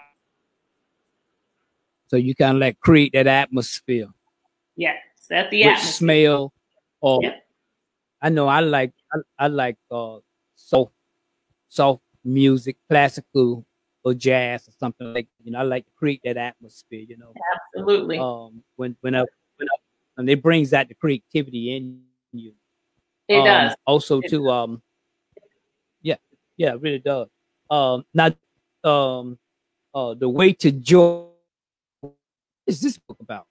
[2.09, 4.09] So you kind of like create that atmosphere.
[4.77, 5.93] Yeah, set the atmosphere.
[5.93, 6.53] smell
[7.01, 7.37] or yeah.
[8.21, 10.19] I know I like I, I like uh
[10.55, 10.93] soft
[11.69, 13.65] soft music, classical
[14.05, 15.61] or jazz or something like you know.
[15.61, 17.33] I like to create that atmosphere, you know.
[17.77, 18.19] Absolutely.
[18.19, 19.77] Um, when when I, when I,
[20.19, 22.53] and it brings that the creativity in you.
[23.29, 23.75] It um, does.
[23.87, 24.49] Also, it to does.
[24.49, 24.83] um,
[26.57, 27.29] yeah, it really does.
[27.71, 28.31] Um, now,
[28.85, 29.39] um,
[29.95, 31.27] uh, the way to joy.
[32.67, 33.47] Is this book about?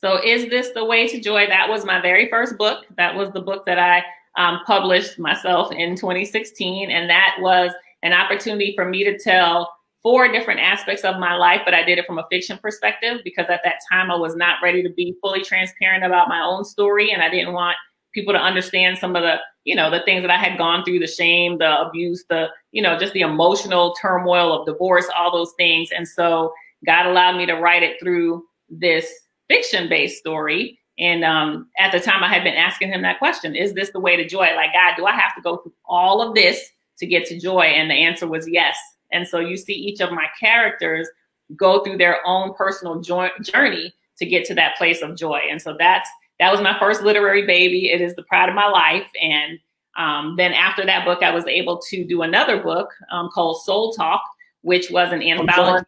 [0.00, 1.46] So, is this the way to joy?
[1.46, 2.84] That was my very first book.
[2.96, 4.04] That was the book that I
[4.36, 6.90] um, published myself in 2016.
[6.90, 7.72] And that was
[8.02, 9.72] an opportunity for me to tell
[10.02, 13.46] four different aspects of my life, but I did it from a fiction perspective because
[13.48, 17.10] at that time I was not ready to be fully transparent about my own story.
[17.10, 17.76] And I didn't want
[18.16, 21.00] people to understand some of the, you know, the things that I had gone through,
[21.00, 25.52] the shame, the abuse, the, you know, just the emotional turmoil of divorce, all those
[25.58, 25.90] things.
[25.94, 26.52] And so
[26.86, 29.06] God allowed me to write it through this
[29.48, 30.78] fiction based story.
[30.98, 34.00] And um, at the time, I had been asking him that question Is this the
[34.00, 34.54] way to joy?
[34.56, 37.64] Like, God, do I have to go through all of this to get to joy?
[37.64, 38.76] And the answer was yes.
[39.12, 41.08] And so you see each of my characters
[41.54, 45.40] go through their own personal journey to get to that place of joy.
[45.50, 46.08] And so that's
[46.38, 47.90] that was my first literary baby.
[47.90, 49.08] It is the pride of my life.
[49.20, 49.58] And
[49.96, 53.92] um, then after that book, I was able to do another book um, called Soul
[53.92, 54.22] Talk,
[54.62, 55.86] which was an anthology.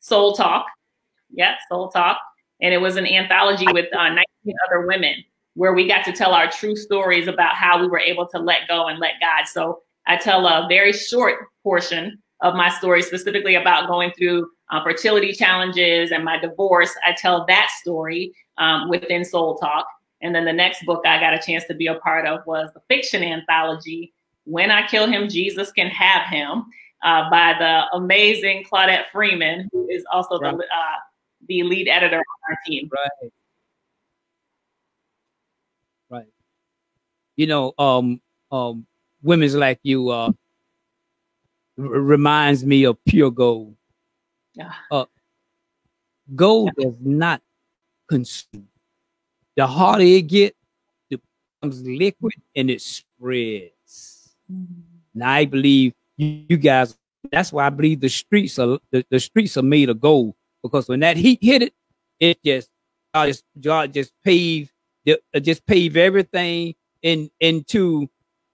[0.00, 0.66] Soul Talk.
[1.30, 2.18] Yeah, Soul Talk
[2.60, 4.24] and it was an anthology with uh, 19
[4.68, 5.14] other women
[5.54, 8.68] where we got to tell our true stories about how we were able to let
[8.68, 9.46] go and let God.
[9.46, 14.82] So I tell a very short portion of my story, specifically about going through uh,
[14.82, 16.94] fertility challenges and my divorce.
[17.04, 19.86] I tell that story um, within Soul Talk.
[20.22, 22.70] And then the next book I got a chance to be a part of was
[22.74, 24.12] the fiction anthology,
[24.44, 26.64] When I Kill Him, Jesus Can Have Him,
[27.02, 30.96] uh, by the amazing Claudette Freeman, who is also the uh,
[31.48, 32.90] the lead editor on our team.
[32.92, 33.32] Right.
[36.08, 36.26] Right.
[37.36, 38.20] You know, um,
[38.50, 38.86] um,
[39.22, 40.32] women's like you uh,
[41.78, 43.76] r- reminds me of pure gold.
[44.54, 44.72] Yeah.
[44.90, 45.04] Uh,
[46.34, 46.84] gold yeah.
[46.84, 47.42] does not
[48.08, 48.68] consume.
[49.56, 50.56] The harder it gets,
[51.10, 51.20] it
[51.60, 54.34] becomes liquid and it spreads.
[54.52, 54.82] Mm-hmm.
[55.14, 56.96] Now I believe you, you, guys.
[57.32, 60.88] That's why I believe the streets are the, the streets are made of gold because
[60.88, 61.74] when that heat hit it,
[62.20, 62.70] it just
[63.12, 64.70] God just God just pave
[65.08, 68.08] uh, just pave everything in into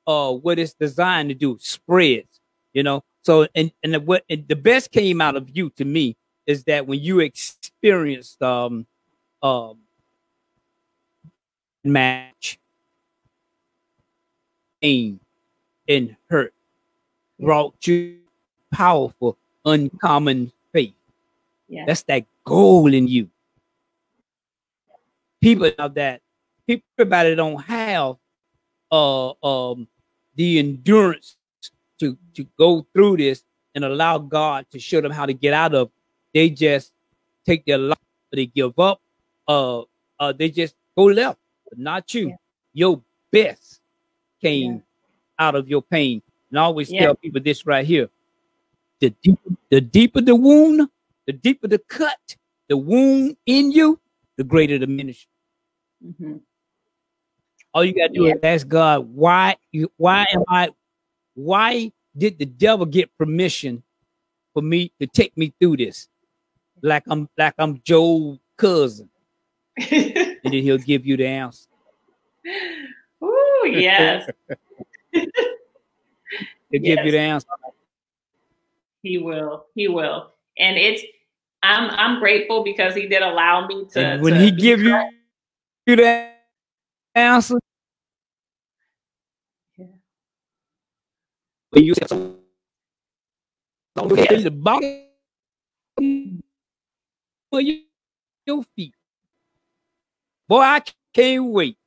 [0.06, 2.40] uh what it's designed to do spreads
[2.72, 5.84] you know so and and the, what and the best came out of you to
[5.84, 6.16] me
[6.46, 8.86] is that when you experienced um
[9.42, 9.78] um
[11.84, 12.58] match
[14.80, 15.18] pain
[15.88, 16.54] and hurt
[17.40, 18.18] brought you
[18.70, 20.94] powerful uncommon faith
[21.72, 21.84] yeah.
[21.86, 23.30] That's that goal in you.
[25.40, 26.20] People of that,
[26.66, 28.16] people everybody don't have
[28.90, 29.88] uh um
[30.36, 31.38] the endurance
[32.02, 33.44] to to go through this
[33.74, 35.90] and allow God to show them how to get out of.
[36.34, 36.92] They just
[37.46, 37.98] take their life
[38.32, 39.00] they give up,
[39.46, 39.82] uh,
[40.18, 41.38] uh, they just go left,
[41.68, 42.28] but not you.
[42.28, 42.36] Yeah.
[42.72, 43.80] Your best
[44.40, 45.46] came yeah.
[45.46, 46.22] out of your pain.
[46.50, 47.00] And I always yeah.
[47.00, 48.08] tell people this right here:
[49.00, 50.88] the deeper, the deeper the wound,
[51.26, 52.36] the deeper the cut,
[52.68, 54.00] the wound in you,
[54.36, 55.28] the greater the ministry.
[56.04, 56.36] Mm-hmm.
[57.74, 60.70] All you gotta do is ask God, why you why am I
[61.34, 63.82] why did the devil get permission
[64.52, 66.08] for me to take me through this?
[66.82, 69.08] Like I'm like I'm Job's cousin.
[69.90, 71.68] and then he'll give you the answer.
[73.20, 74.28] Oh yes.
[75.12, 75.24] he'll
[76.70, 76.82] yes.
[76.82, 77.46] give you the answer.
[79.02, 79.66] He will.
[79.74, 80.32] He will.
[80.58, 81.02] And it's
[81.62, 84.00] I'm I'm grateful because he did allow me to.
[84.00, 85.00] And when to he give you,
[85.86, 86.30] you the
[87.14, 87.58] answer.
[91.72, 92.06] When you say
[93.96, 95.06] the bottom
[97.50, 97.62] of
[98.46, 98.94] your feet.
[100.46, 100.82] Boy, I
[101.14, 101.78] can't wait.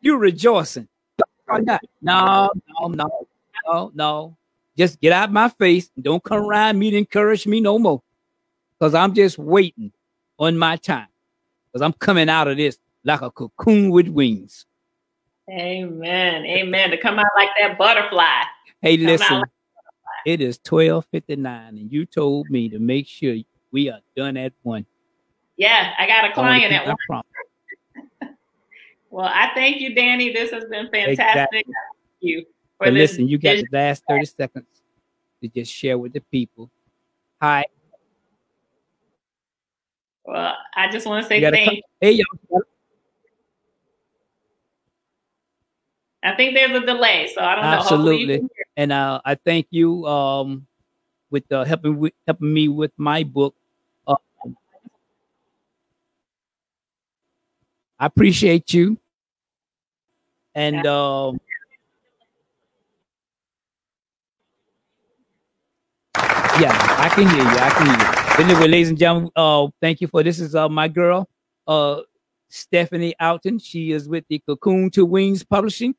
[0.00, 0.86] You're rejoicing.
[1.48, 1.58] No,
[2.00, 2.48] no,
[2.88, 3.26] no,
[3.66, 4.36] no, no.
[4.78, 5.90] Just get out my face.
[6.00, 8.02] Don't come around me to encourage me no more.
[8.78, 9.90] Because I'm just waiting
[10.38, 11.08] on my time.
[11.72, 14.64] Because I'm coming out of this like a cocoon with wings.
[15.50, 16.46] Amen.
[16.46, 16.90] Amen.
[16.90, 18.42] To come out like that butterfly.
[18.80, 19.40] Hey, listen.
[19.40, 19.48] Like
[20.24, 23.36] it is 1259, and you told me to make sure
[23.72, 24.86] we are done at one.
[25.56, 27.22] Yeah, I got a client at one.
[29.10, 30.32] well, I thank you, Danny.
[30.32, 31.10] This has been fantastic.
[31.10, 31.64] Exactly.
[31.64, 31.66] Thank
[32.20, 32.44] you.
[32.78, 34.66] but listen, you got the last 30 seconds
[35.42, 36.70] to just share with the people.
[37.40, 37.64] Hi.
[40.24, 41.82] Well, I just want to say thank you.
[42.00, 42.62] Hey, y'all.
[46.22, 47.70] I think there's a delay, so I don't know.
[47.70, 48.48] Absolutely.
[48.76, 50.66] And uh, I thank you um,
[51.30, 53.56] with uh, helping with, helping me with my book.
[54.06, 54.14] Uh,
[57.98, 58.98] I appreciate you.
[60.54, 61.40] And um,
[66.60, 67.48] yeah, I can hear you.
[67.48, 68.54] I can hear you.
[68.54, 70.38] Anyway, ladies and gentlemen, uh, thank you for this.
[70.38, 71.28] Is uh, my girl,
[71.66, 72.02] uh,
[72.48, 73.58] Stephanie Alton.
[73.58, 75.94] She is with the Cocoon to Wings Publishing.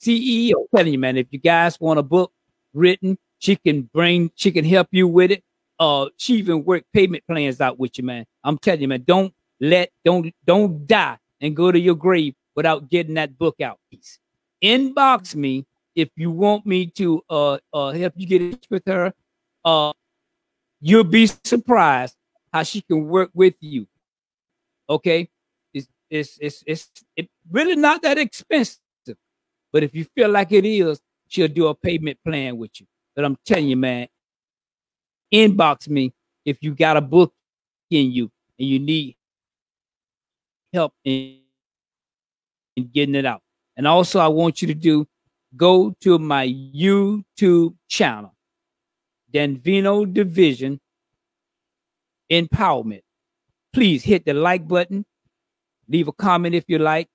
[0.00, 0.66] CEO.
[0.74, 2.32] telling you, man, if you guys want a book
[2.74, 5.42] written, she can bring, she can help you with it.
[5.78, 8.24] Uh, she even work payment plans out with you, man.
[8.42, 12.88] I'm telling you, man, don't let, don't, don't die and go to your grave without
[12.88, 13.78] getting that book out.
[13.90, 14.18] Please
[14.62, 19.12] inbox me if you want me to uh, uh help you get in with her.
[19.64, 19.92] Uh,
[20.80, 22.16] you'll be surprised
[22.52, 23.86] how she can work with you.
[24.88, 25.28] Okay,
[25.74, 28.78] it's it's it's it's it really not that expensive.
[29.76, 30.98] But if you feel like it is,
[31.28, 32.86] she'll do a payment plan with you.
[33.14, 34.08] But I'm telling you, man,
[35.30, 36.14] inbox me
[36.46, 37.34] if you got a book
[37.90, 39.18] in you and you need
[40.72, 41.40] help in,
[42.74, 43.42] in getting it out.
[43.76, 45.06] And also, I want you to do
[45.54, 48.34] go to my YouTube channel,
[49.30, 50.80] Danvino Division
[52.32, 53.02] Empowerment.
[53.74, 55.04] Please hit the like button,
[55.86, 57.08] leave a comment if you like,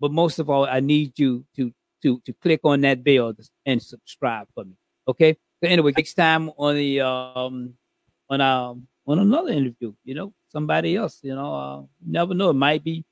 [0.00, 1.72] but most of all, I need you to
[2.02, 3.34] to to click on that bell
[3.66, 4.74] and subscribe for me.
[5.06, 5.36] Okay.
[5.62, 7.74] So anyway, next time on the um
[8.30, 12.50] on um on another interview, you know, somebody else, you know, uh, never know.
[12.50, 13.04] It might be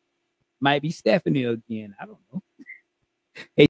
[0.61, 1.95] might be Stephanie again.
[2.01, 2.43] I don't know.
[3.57, 3.67] Hey.